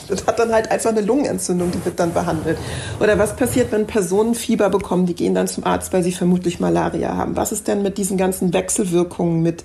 [0.08, 2.58] Es hat dann halt einfach eine Lungenentzündung, die wird dann behandelt.
[3.00, 6.60] Oder was passiert, wenn Personen Fieber bekommen, die gehen dann zum Arzt, weil sie vermutlich
[6.60, 7.36] Malaria haben?
[7.36, 9.62] Was ist denn mit diesen ganzen Wechselwirkungen, mit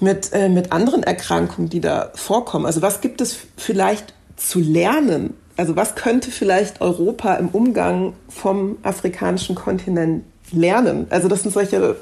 [0.00, 2.66] mit, äh, mit anderen Erkrankungen, die da vorkommen.
[2.66, 5.34] Also was gibt es vielleicht zu lernen?
[5.56, 11.06] Also was könnte vielleicht Europa im Umgang vom afrikanischen Kontinent lernen?
[11.10, 11.96] Also das sind solche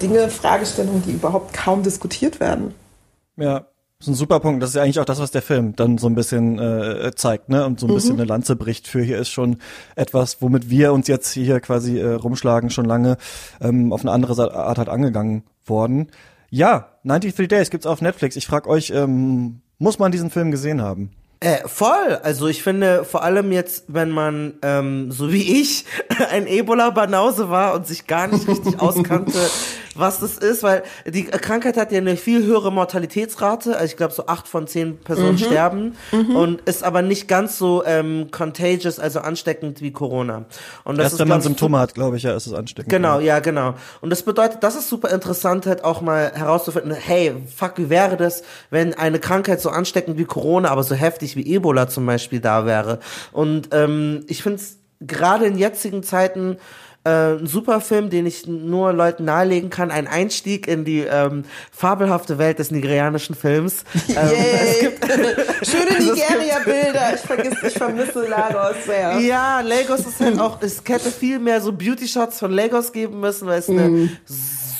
[0.00, 2.74] Dinge, Fragestellungen, die überhaupt kaum diskutiert werden.
[3.36, 3.66] Ja,
[3.98, 4.62] das ist ein super Punkt.
[4.62, 7.50] Das ist ja eigentlich auch das, was der Film dann so ein bisschen äh, zeigt,
[7.50, 7.66] ne?
[7.66, 9.58] Und so ein bisschen eine Lanze bricht für hier ist schon
[9.94, 13.18] etwas, womit wir uns jetzt hier quasi äh, rumschlagen, schon lange
[13.60, 16.08] ähm, auf eine andere Art halt angegangen worden.
[16.48, 18.36] Ja, 93 Days gibt's auf Netflix.
[18.36, 21.10] Ich frage euch, ähm, muss man diesen Film gesehen haben?
[21.42, 22.20] Äh, voll.
[22.22, 25.86] Also ich finde, vor allem jetzt, wenn man, ähm, so wie ich,
[26.30, 29.38] ein Ebola-Banause war und sich gar nicht richtig auskannte,
[29.94, 33.74] was das ist, weil die Krankheit hat ja eine viel höhere Mortalitätsrate.
[33.74, 37.84] Also ich glaube, so acht von zehn Personen sterben und ist aber nicht ganz so
[37.84, 40.44] ähm, contagious, also ansteckend wie Corona.
[40.84, 42.90] Und das Erst ist, wenn man Symptome hat, glaube ich, ja, ist es ansteckend.
[42.90, 43.74] Genau, ja, genau.
[44.00, 48.16] Und das bedeutet, das ist super interessant, halt auch mal herauszufinden, hey, fuck, wie wäre
[48.16, 52.40] das, wenn eine Krankheit so ansteckend wie Corona, aber so heftig wie Ebola zum Beispiel
[52.40, 53.00] da wäre.
[53.32, 56.58] Und ähm, ich finde es gerade in jetzigen Zeiten
[57.04, 59.90] äh, ein super Film, den ich nur Leuten nahelegen kann.
[59.90, 63.84] Ein Einstieg in die ähm, fabelhafte Welt des nigerianischen Films.
[64.10, 64.90] Ähm, Yay.
[65.62, 67.14] Schöne Nigeria-Bilder.
[67.14, 69.20] Ich vergiss, ich vermisse Lagos sehr.
[69.20, 73.46] Ja, Lagos ist halt auch, es hätte viel mehr so Beauty-Shots von Lagos geben müssen,
[73.46, 74.10] weil es eine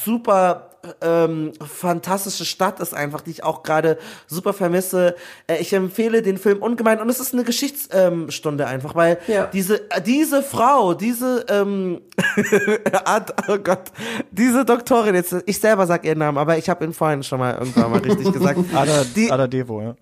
[0.04, 0.69] super
[1.02, 5.14] ähm, fantastische Stadt ist einfach, die ich auch gerade super vermisse.
[5.46, 9.46] Äh, ich empfehle den Film ungemein und es ist eine Geschichtsstunde ähm, einfach, weil Ja.
[9.46, 12.00] diese äh, diese Frau, diese ähm,
[13.04, 13.92] Art- oh Gott,
[14.30, 17.54] diese Doktorin jetzt, ich selber sag ihren Namen, aber ich habe ihn vorhin schon mal
[17.54, 18.58] irgendwann mal richtig gesagt.
[18.74, 19.94] Ada, Die- Ada Devo, ja.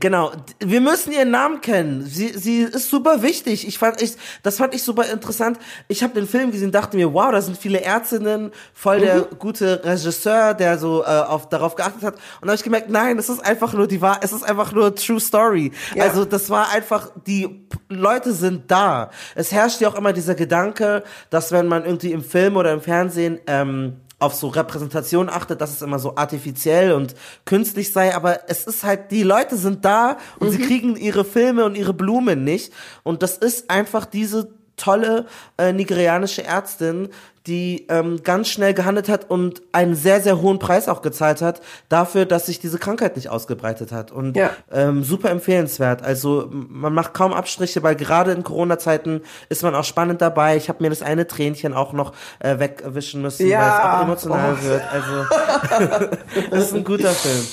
[0.00, 2.04] Genau, wir müssen ihren Namen kennen.
[2.04, 3.66] Sie, sie ist super wichtig.
[3.68, 5.56] Ich fand ich, das fand ich super interessant.
[5.86, 9.38] Ich habe den Film gesehen, dachte mir, wow, da sind viele Ärztinnen, voll der Mhm.
[9.38, 12.14] gute Regisseur, der so äh, auf darauf geachtet hat.
[12.40, 14.96] Und habe ich gemerkt, nein, es ist einfach nur die Wahr, es ist einfach nur
[14.96, 15.70] True Story.
[15.94, 16.02] Ja.
[16.04, 19.10] Also das war einfach die Leute sind da.
[19.36, 22.80] Es herrscht ja auch immer dieser Gedanke, dass wenn man irgendwie im Film oder im
[22.80, 27.14] Fernsehen ähm, auf so Repräsentation achtet, dass es immer so artifiziell und
[27.44, 31.64] künstlich sei, aber es ist halt, die Leute sind da und sie kriegen ihre Filme
[31.64, 32.72] und ihre Blumen nicht.
[33.02, 35.26] Und das ist einfach diese tolle
[35.58, 37.10] äh, nigerianische Ärztin,
[37.46, 41.60] die ähm, ganz schnell gehandelt hat und einen sehr, sehr hohen Preis auch gezahlt hat
[41.90, 44.10] dafür, dass sich diese Krankheit nicht ausgebreitet hat.
[44.12, 44.50] Und Ja.
[44.72, 46.02] ähm, super empfehlenswert.
[46.02, 49.20] Also man macht kaum Abstriche, weil gerade in Corona-Zeiten
[49.50, 50.56] ist man auch spannend dabei.
[50.56, 53.60] Ich habe mir das eine Tränchen auch noch äh, wegwischen müssen, Ja.
[53.60, 54.64] weil es auch emotional Oh.
[54.64, 54.82] wird.
[54.90, 56.08] Also
[56.50, 57.46] das ist ein guter Film.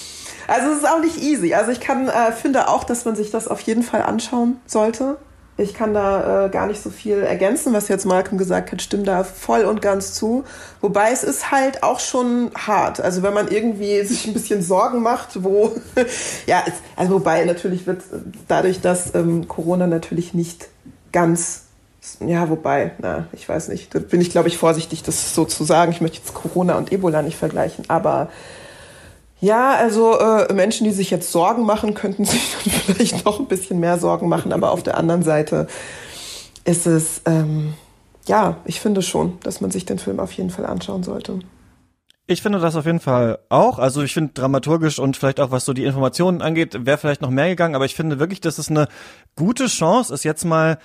[0.48, 1.54] Also es ist auch nicht easy.
[1.54, 5.18] Also ich kann, äh, finde auch, dass man sich das auf jeden Fall anschauen sollte.
[5.62, 9.07] Ich kann da äh, gar nicht so viel ergänzen, was jetzt Malcolm gesagt hat, stimmt
[9.07, 10.43] da voll und ganz zu.
[10.82, 12.99] Wobei es ist halt auch schon hart.
[12.99, 15.76] Also wenn man irgendwie sich ein bisschen Sorgen macht, wo,
[16.47, 18.01] ja, es, also wobei natürlich wird
[18.47, 20.68] dadurch, dass ähm, Corona natürlich nicht
[21.12, 21.66] ganz,
[22.20, 25.64] ja, wobei, na, ich weiß nicht, da bin ich glaube ich vorsichtig, das so zu
[25.64, 25.91] sagen.
[25.91, 28.30] Ich möchte jetzt Corona und Ebola nicht vergleichen, aber
[29.42, 33.48] ja, also äh, Menschen, die sich jetzt Sorgen machen, könnten sich dann vielleicht noch ein
[33.48, 34.54] bisschen mehr Sorgen machen.
[34.54, 35.68] Aber auf der anderen Seite
[36.64, 37.74] ist es, ähm,
[38.28, 41.39] ja, ich finde schon, dass man sich den Film auf jeden Fall anschauen sollte.
[42.28, 43.80] Ich finde das auf jeden Fall auch.
[43.80, 47.32] Also ich finde dramaturgisch und vielleicht auch was so die Informationen angeht, wäre vielleicht noch
[47.32, 48.88] mehr gegangen, aber ich finde wirklich, dass es eine
[49.36, 50.78] gute Chance ist, jetzt mal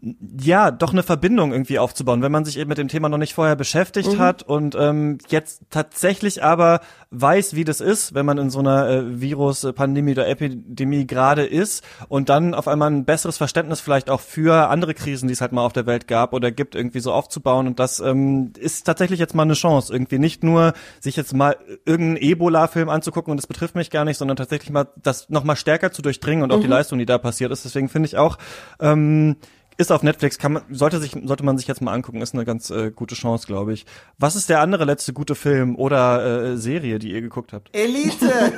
[0.00, 3.34] ja, doch eine Verbindung irgendwie aufzubauen, wenn man sich eben mit dem Thema noch nicht
[3.34, 6.80] vorher beschäftigt hat und ähm, jetzt tatsächlich aber
[7.10, 11.82] weiß, wie das ist, wenn man in so einer äh, Virus-Pandemie oder Epidemie gerade ist
[12.08, 15.50] und dann auf einmal ein besseres Verständnis vielleicht auch für andere Krisen, die es halt
[15.50, 17.66] mal auf der Welt gab oder gibt, irgendwie so aufzubauen.
[17.66, 21.56] Und das ähm, ist tatsächlich jetzt mal eine Chance, irgendwie nicht nur sich jetzt mal
[21.86, 25.56] irgendeinen Ebola-Film anzugucken und das betrifft mich gar nicht, sondern tatsächlich mal das noch mal
[25.56, 27.64] stärker zu durchdringen und auch die Leistung, die da passiert ist.
[27.64, 28.38] Deswegen finde ich auch,
[28.80, 29.36] ähm,
[29.78, 32.44] ist auf Netflix, kann man, sollte sich, sollte man sich jetzt mal angucken, ist eine
[32.44, 33.86] ganz äh, gute Chance, glaube ich.
[34.18, 37.74] Was ist der andere letzte gute Film oder äh, Serie, die ihr geguckt habt?
[37.74, 38.26] Elite!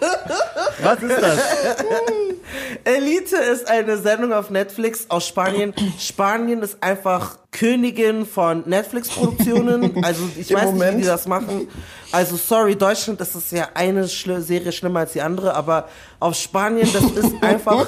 [0.82, 1.38] Was ist das?
[2.84, 5.74] Elite ist eine Sendung auf Netflix aus Spanien.
[5.98, 10.00] Spanien ist einfach Königin von Netflix-Produktionen.
[10.02, 11.02] Also ich Im weiß nicht, wie Moment.
[11.02, 11.68] die das machen.
[12.12, 16.34] Also sorry, Deutschland, das ist ja eine Schli Serie schlimmer als die andere, aber auf
[16.34, 17.86] Spanien, das ist einfach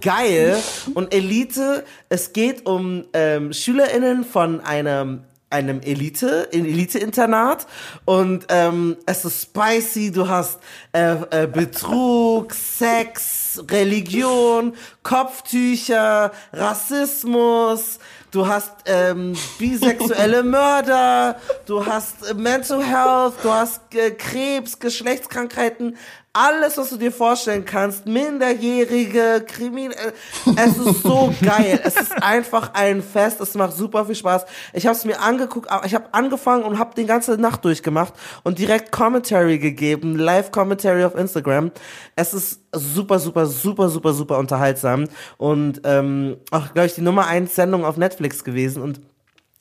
[0.00, 0.56] geil.
[0.94, 7.66] Und Elite, es geht um ähm, SchülerInnen von einem einem Elite, in Elite-Internat.
[8.04, 10.58] Und ähm, es ist spicy, du hast
[10.92, 17.98] äh, äh, Betrug, Sex, Religion, Kopftücher, Rassismus,
[18.30, 25.96] du hast ähm, bisexuelle Mörder, du hast äh, Mental Health, du hast äh, Krebs, Geschlechtskrankheiten,
[26.32, 30.12] alles, was du dir vorstellen kannst, Minderjährige, Kriminelle,
[30.56, 31.80] es ist so geil.
[31.82, 34.44] Es ist einfach ein Fest, es macht super viel Spaß.
[34.72, 38.14] Ich habe es mir angeguckt, ich habe angefangen und habe die ganze Nacht durchgemacht
[38.44, 41.72] und direkt Commentary gegeben, Live-Commentary auf Instagram.
[42.14, 45.04] Es ist super, super, super, super, super unterhaltsam
[45.38, 49.00] und ähm, auch, glaube ich, die Nummer eins Sendung auf Netflix gewesen und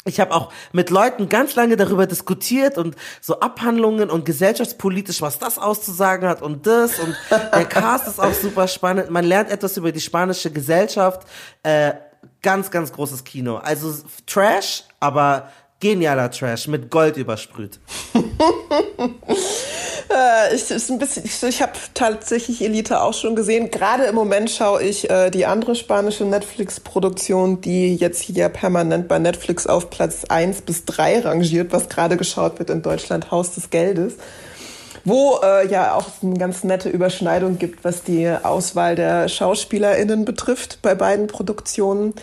[0.07, 5.39] ich habe auch mit Leuten ganz lange darüber diskutiert und so Abhandlungen und gesellschaftspolitisch, was
[5.39, 9.09] das auszusagen hat und das und der Cast ist auch super spannend.
[9.09, 11.27] Man lernt etwas über die spanische Gesellschaft.
[11.63, 11.93] Äh,
[12.41, 13.57] ganz, ganz großes Kino.
[13.57, 13.93] Also
[14.25, 17.79] Trash, aber genialer Trash mit Gold übersprüht.
[20.09, 23.71] Äh, ich, ich, ich habe tatsächlich Elite auch schon gesehen.
[23.71, 29.19] Gerade im Moment schaue ich äh, die andere spanische Netflix-Produktion, die jetzt hier permanent bei
[29.19, 33.69] Netflix auf Platz 1 bis 3 rangiert, was gerade geschaut wird in Deutschland, Haus des
[33.69, 34.15] Geldes.
[35.03, 40.79] Wo äh, ja auch eine ganz nette Überschneidung gibt, was die Auswahl der SchauspielerInnen betrifft
[40.81, 42.13] bei beiden Produktionen.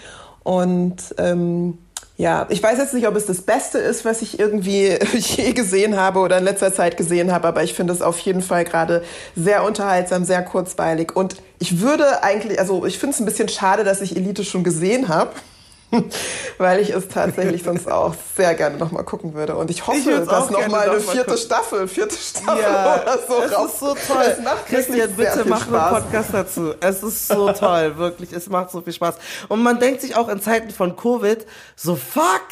[0.43, 1.79] Und ähm,
[2.17, 5.97] ja, ich weiß jetzt nicht, ob es das Beste ist, was ich irgendwie je gesehen
[5.97, 9.03] habe oder in letzter Zeit gesehen habe, aber ich finde es auf jeden Fall gerade
[9.35, 11.17] sehr unterhaltsam, sehr kurzweilig.
[11.17, 14.63] Und ich würde eigentlich, also ich finde es ein bisschen schade, dass ich Elite schon
[14.63, 15.33] gesehen habe.
[16.59, 19.57] weil ich es tatsächlich sonst auch sehr gerne nochmal gucken würde.
[19.57, 21.39] Und ich hoffe, ich dass nochmal eine vierte gucken.
[21.39, 23.71] Staffel, vierte Staffel ja, oder so Es raus.
[23.73, 24.37] ist so toll.
[24.69, 26.75] Christian, bitte mach einen Podcast dazu.
[26.81, 28.33] Es ist so toll, wirklich.
[28.33, 29.17] Es macht so viel Spaß.
[29.49, 32.43] Und man denkt sich auch in Zeiten von Covid so, fuck,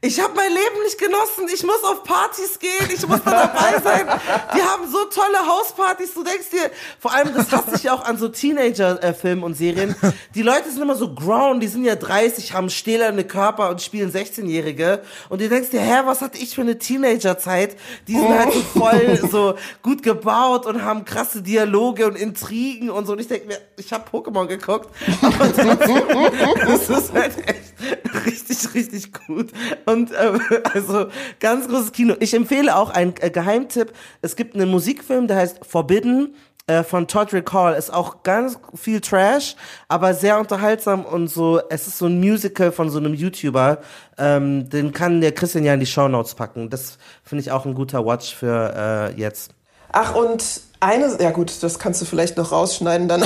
[0.00, 1.48] ich habe mein Leben nicht genossen.
[1.52, 2.88] Ich muss auf Partys gehen.
[2.94, 4.06] Ich muss da dabei sein.
[4.54, 6.14] Die haben so tolle Hauspartys.
[6.14, 6.70] Du denkst dir,
[7.00, 9.96] vor allem, das hasse ich auch an so Teenager-Filmen und Serien.
[10.36, 11.64] Die Leute sind immer so ground.
[11.64, 15.02] Die sind ja 30, haben stählerne Körper und spielen 16-Jährige.
[15.30, 17.76] Und du denkst dir, hä, was hatte ich für eine Teenager-Zeit?
[18.06, 23.06] Die sind halt so voll so gut gebaut und haben krasse Dialoge und Intrigen und
[23.06, 23.14] so.
[23.14, 24.94] Und ich denke mir, ich habe Pokémon geguckt.
[25.22, 29.50] Aber das ist halt echt richtig, richtig gut.
[29.88, 30.38] Und äh,
[30.74, 31.06] also
[31.40, 32.14] ganz großes Kino.
[32.20, 33.92] Ich empfehle auch einen äh, Geheimtipp.
[34.22, 36.34] Es gibt einen Musikfilm, der heißt Forbidden
[36.66, 37.74] äh, von Todd Recall.
[37.74, 39.56] Ist auch ganz viel Trash,
[39.88, 41.60] aber sehr unterhaltsam und so.
[41.70, 43.78] Es ist so ein Musical von so einem YouTuber.
[44.18, 46.68] Ähm, den kann der Christian ja in die Show Notes packen.
[46.68, 48.74] Das finde ich auch ein guter Watch für
[49.16, 49.52] äh, jetzt.
[49.90, 50.44] Ach und
[50.80, 53.24] eine, ja gut, das kannst du vielleicht noch rausschneiden dann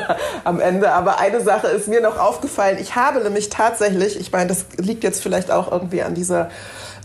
[0.44, 0.92] am Ende.
[0.92, 2.78] Aber eine Sache ist mir noch aufgefallen.
[2.80, 6.50] Ich habe nämlich tatsächlich, ich meine, das liegt jetzt vielleicht auch irgendwie an dieser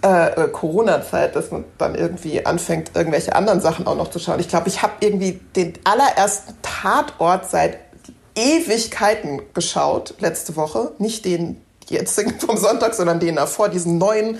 [0.02, 4.40] äh, Corona-Zeit, dass man dann irgendwie anfängt, irgendwelche anderen Sachen auch noch zu schauen.
[4.40, 7.78] Ich glaube, ich habe irgendwie den allerersten Tatort seit
[8.36, 10.92] Ewigkeiten geschaut, letzte Woche.
[11.00, 14.40] Nicht den jetzigen vom Sonntag, sondern den davor, diesen neuen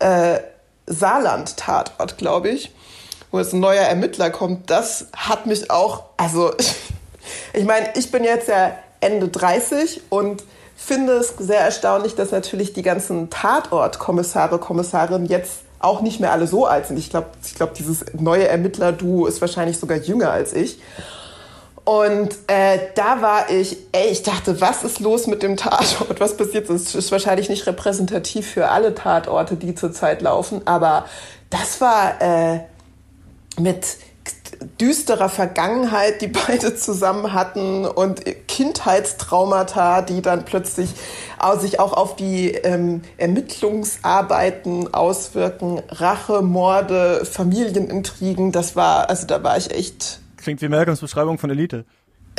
[0.00, 0.40] äh,
[0.86, 2.72] Saarland-Tatort, glaube ich,
[3.30, 4.70] wo jetzt ein neuer Ermittler kommt.
[4.70, 6.52] Das hat mich auch, also
[7.52, 10.42] Ich meine, ich bin jetzt ja Ende 30 und
[10.76, 16.46] finde es sehr erstaunlich, dass natürlich die ganzen Tatortkommissare, Kommissarinnen jetzt auch nicht mehr alle
[16.46, 16.98] so alt sind.
[16.98, 20.78] Ich glaube, ich glaub, dieses neue Ermittler-Duo ist wahrscheinlich sogar jünger als ich.
[21.84, 26.20] Und äh, da war ich, ey, ich dachte, was ist los mit dem Tatort?
[26.20, 26.68] Was passiert?
[26.68, 31.06] Das ist wahrscheinlich nicht repräsentativ für alle Tatorte, die zurzeit laufen, aber
[31.48, 32.60] das war äh,
[33.58, 33.86] mit
[34.80, 40.90] düsterer Vergangenheit, die beide zusammen hatten und Kindheitstraumata, die dann plötzlich
[41.60, 48.52] sich auch auf die ähm, Ermittlungsarbeiten auswirken, Rache, Morde, Familienintrigen.
[48.52, 50.20] Das war, also da war ich echt.
[50.36, 51.84] Klingt wie Malcolms Beschreibung von Elite.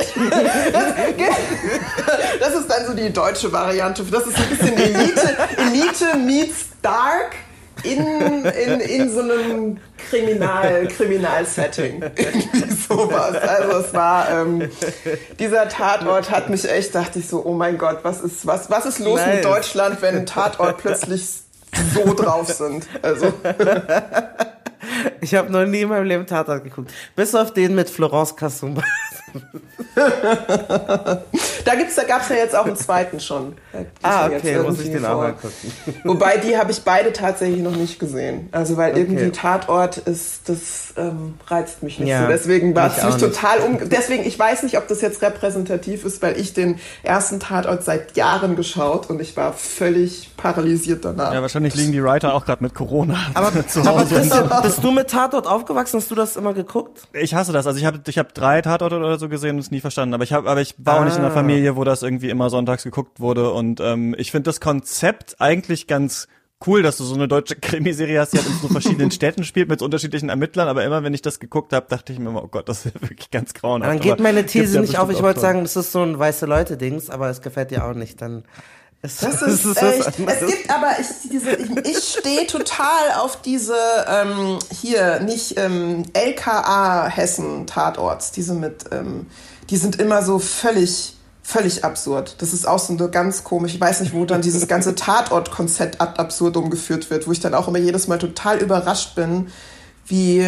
[2.40, 4.02] das ist dann so die deutsche Variante.
[4.04, 7.36] Das ist ein bisschen Elite, Elite meets Dark
[7.84, 9.78] in, in, in so einem
[10.08, 12.02] Kriminal, Kriminal-Setting.
[12.16, 13.36] Irgendwie sowas.
[13.36, 14.70] Also es war, ähm,
[15.38, 18.86] dieser Tatort hat mich echt, dachte ich so, oh mein Gott, was ist, was, was
[18.86, 19.36] ist los nice.
[19.36, 21.26] mit Deutschland, wenn ein Tatort plötzlich
[21.94, 22.86] so drauf sind?
[23.02, 23.32] Also.
[25.20, 26.90] Ich habe noch nie in meinem Leben Tatort geguckt.
[27.14, 28.82] Bis auf den mit Florence Cassumba.
[31.64, 33.54] da gibt's, da gab's ja jetzt auch einen zweiten schon.
[34.02, 35.10] Ah, okay, muss ich den vor.
[35.10, 35.72] auch mal gucken.
[36.04, 38.48] Wobei, die habe ich beide tatsächlich noch nicht gesehen.
[38.52, 39.00] Also, weil okay.
[39.00, 42.28] irgendwie Tatort ist, das ähm, reizt mich nicht ja, so.
[42.28, 46.22] Deswegen war es mich total um, deswegen, ich weiß nicht, ob das jetzt repräsentativ ist,
[46.22, 51.32] weil ich den ersten Tatort seit Jahren geschaut und ich war völlig paralysiert danach.
[51.32, 54.26] Ja, wahrscheinlich liegen die Writer auch gerade mit Corona aber, zu Hause.
[54.30, 56.00] Aber bist, bist du mit Tatort aufgewachsen?
[56.00, 57.08] Hast du das immer geguckt?
[57.12, 57.66] Ich hasse das.
[57.66, 60.14] Also ich habe ich hab drei Tatorte oder so gesehen und es nie verstanden.
[60.14, 61.00] Aber ich habe, aber ich war ah.
[61.00, 61.34] auch nicht in einer ah.
[61.34, 63.52] Familie, wo das irgendwie immer sonntags geguckt wurde.
[63.52, 66.26] Und ähm, ich finde das Konzept eigentlich ganz
[66.66, 69.68] cool, dass du so eine deutsche Krimiserie hast, die halt in so verschiedenen Städten spielt
[69.68, 72.48] mit unterschiedlichen Ermittlern, aber immer wenn ich das geguckt habe, dachte ich mir immer, oh
[72.48, 73.90] Gott, das ist wirklich ganz grauenhaft.
[73.92, 75.10] Dann geht meine These nicht auf.
[75.10, 77.94] Ich wollte sagen, das ist so ein weiße Leute Dings, aber es gefällt dir auch
[77.94, 78.20] nicht.
[78.20, 78.44] Dann
[79.02, 80.06] das ist, ist echt.
[80.06, 83.76] Es gibt aber ich, diese, ich, ich stehe total auf diese
[84.06, 88.32] ähm, hier nicht ähm, LKA Hessen Tatorts.
[88.32, 89.26] Diese mit, ähm,
[89.70, 92.36] die sind immer so völlig völlig absurd.
[92.38, 93.74] Das ist auch so ganz komisch.
[93.74, 97.54] Ich weiß nicht, wo dann dieses ganze Tatort-Konzept ad absurdum geführt wird, wo ich dann
[97.54, 99.48] auch immer jedes Mal total überrascht bin,
[100.06, 100.46] wie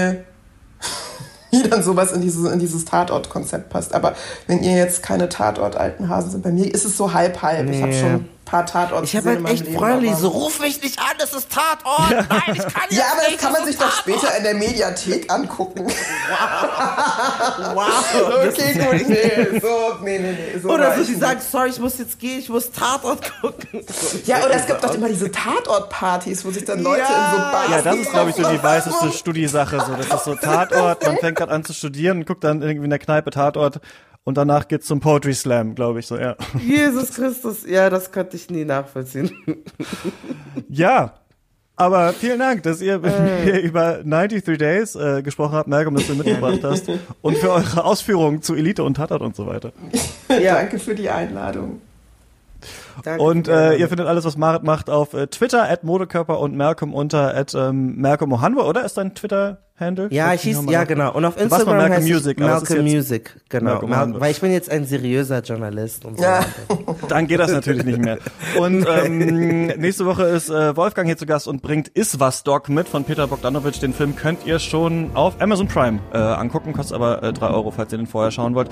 [1.51, 3.95] wie dann sowas in dieses, in dieses Tatort-Konzept passt.
[3.95, 4.15] Aber
[4.47, 7.69] wenn ihr jetzt keine Tatort-alten Hasen sind, bei mir ist es so halb-halb.
[7.69, 7.77] Nee.
[7.77, 11.17] Ich habe schon paar Tatorte Ich habe halt echt Freunde, so, ruf mich nicht an,
[11.23, 12.11] es ist Tatort.
[12.11, 14.45] Nein, ich kann jetzt Ja, aber das nicht, kann man sich ist doch später in
[14.45, 15.87] der Mediathek angucken.
[17.75, 17.89] Wow.
[18.47, 20.59] okay, gut, nee, so, nee, nee, nee.
[20.63, 21.21] So Oder so, die nicht.
[21.21, 23.81] sagen, sorry, ich muss jetzt gehen, ich muss Tatort gucken.
[24.27, 27.07] Ja, oder es gibt doch immer diese Tatortpartys, wo sich dann Leute Ja.
[27.09, 29.81] in so Bars Ja, das ist, glaube ich, so die weißeste Studiesache.
[29.81, 32.85] So, das ist so Tatort, man fängt gerade an zu studieren und guckt dann irgendwie
[32.85, 33.81] in der Kneipe Tatort
[34.25, 36.37] und danach geht's zum Poetry Slam, glaube ich, so, ja.
[36.61, 39.31] Jesus Christus, ja, das konnte ich nie nachvollziehen.
[40.69, 41.15] Ja,
[41.77, 43.13] aber vielen Dank, dass ihr mit
[43.45, 46.87] mir über 93 Days äh, gesprochen habt, Malcolm, dass du mitgebracht hast
[47.23, 49.73] und für eure Ausführungen zu Elite und Tatort und so weiter.
[50.29, 51.81] Ja, Danke für die Einladung.
[53.03, 53.23] danke.
[53.23, 56.95] Und äh, ihr findet alles, was Marit macht, auf äh, Twitter, at Modekörper und Malcolm
[56.95, 58.85] unter at ähm, Malcolm Ohanwe, oder?
[58.85, 59.15] Ist dein
[59.83, 60.09] Twitter-Handle?
[60.11, 61.13] Ja, ich hieß, ja genau.
[61.13, 63.71] Und auf Instagram Malcolm heißt ich Music, Malcolm Music, genau.
[63.71, 66.25] Malcolm Mal, weil ich bin jetzt ein seriöser Journalist und so.
[66.25, 66.45] Ja.
[67.09, 68.19] Dann geht das natürlich nicht mehr.
[68.59, 72.89] Und ähm, nächste Woche ist äh, Wolfgang hier zu Gast und bringt Iswas Dog mit
[72.89, 73.81] von Peter Bogdanovich.
[73.81, 77.71] Den Film könnt ihr schon auf Amazon Prime äh, angucken, kostet aber äh, 3 Euro,
[77.71, 78.71] falls ihr den vorher schauen wollt.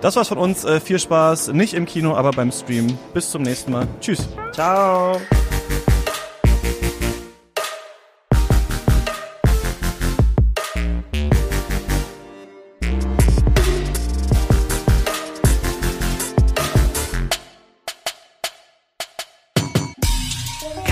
[0.00, 0.64] Das war's von uns.
[0.64, 2.98] Äh, viel Spaß, nicht im Kino, aber beim Stream.
[3.14, 3.86] Bis zum nächsten Mal.
[4.00, 4.28] Tschüss.
[4.52, 5.20] Ciao.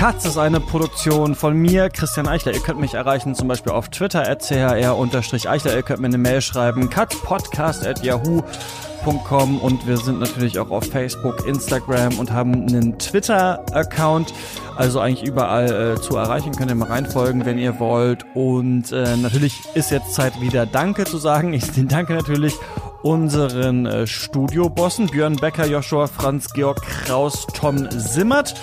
[0.01, 2.55] Katz ist eine Produktion von mir, Christian Eichler.
[2.55, 5.75] Ihr könnt mich erreichen, zum Beispiel auf Twitter, at chr-eichler.
[5.75, 10.87] Ihr könnt mir eine Mail schreiben, katzpodcast at yahoo.com und wir sind natürlich auch auf
[10.87, 14.33] Facebook, Instagram und haben einen Twitter-Account.
[14.75, 16.53] Also eigentlich überall äh, zu erreichen.
[16.53, 18.25] Könnt ihr mal reinfolgen, wenn ihr wollt.
[18.33, 21.53] Und äh, natürlich ist jetzt Zeit wieder Danke zu sagen.
[21.53, 22.55] Ich danke natürlich
[23.03, 28.55] unseren äh, Studiobossen Björn Becker, Joshua Franz, Georg Kraus, Tom Simmert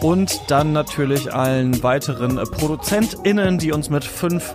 [0.00, 4.54] und dann natürlich allen weiteren ProduzentInnen, die uns mit 5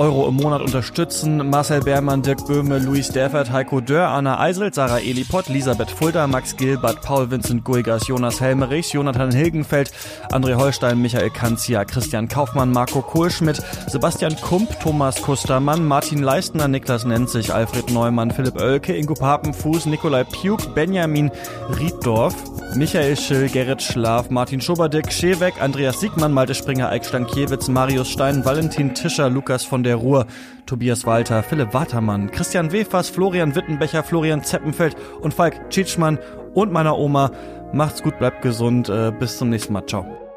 [0.00, 1.50] Euro im Monat unterstützen.
[1.50, 6.56] Marcel Beermann, Dirk Böhme, Luis Derfert, Heiko Dörr, Anna Eisel, Sarah Elipott, Elisabeth Fulda, Max
[6.56, 9.92] Gilbert, Paul Vincent Guigas, Jonas Helmerichs, Jonathan Hilgenfeld,
[10.30, 17.04] André Holstein, Michael Kanzia, Christian Kaufmann, Marco Kohlschmidt, Sebastian Kump, Thomas Kustermann, Martin Leistner, Niklas
[17.04, 21.30] Nenzig, Alfred Neumann, Philipp Oelke, Ingo Papenfuß, Nikolai Pjuk, Benjamin
[21.78, 22.34] Rieddorf,
[22.74, 28.46] Michael Schill, Gerrit Schlaf, Martin Schoberdick, Scheweck, Andreas Siegmann, Malte Springer, Eik Stankiewicz, Marius Stein,
[28.46, 30.26] Valentin Tischer, Lukas von der Ruhr,
[30.64, 36.18] Tobias Walter, Philipp Watermann, Christian Wefers, Florian Wittenbecher, Florian Zeppenfeld und Falk Tschitschmann
[36.54, 37.30] und meiner Oma.
[37.74, 39.84] Macht's gut, bleibt gesund, äh, bis zum nächsten Mal.
[39.84, 40.29] Ciao.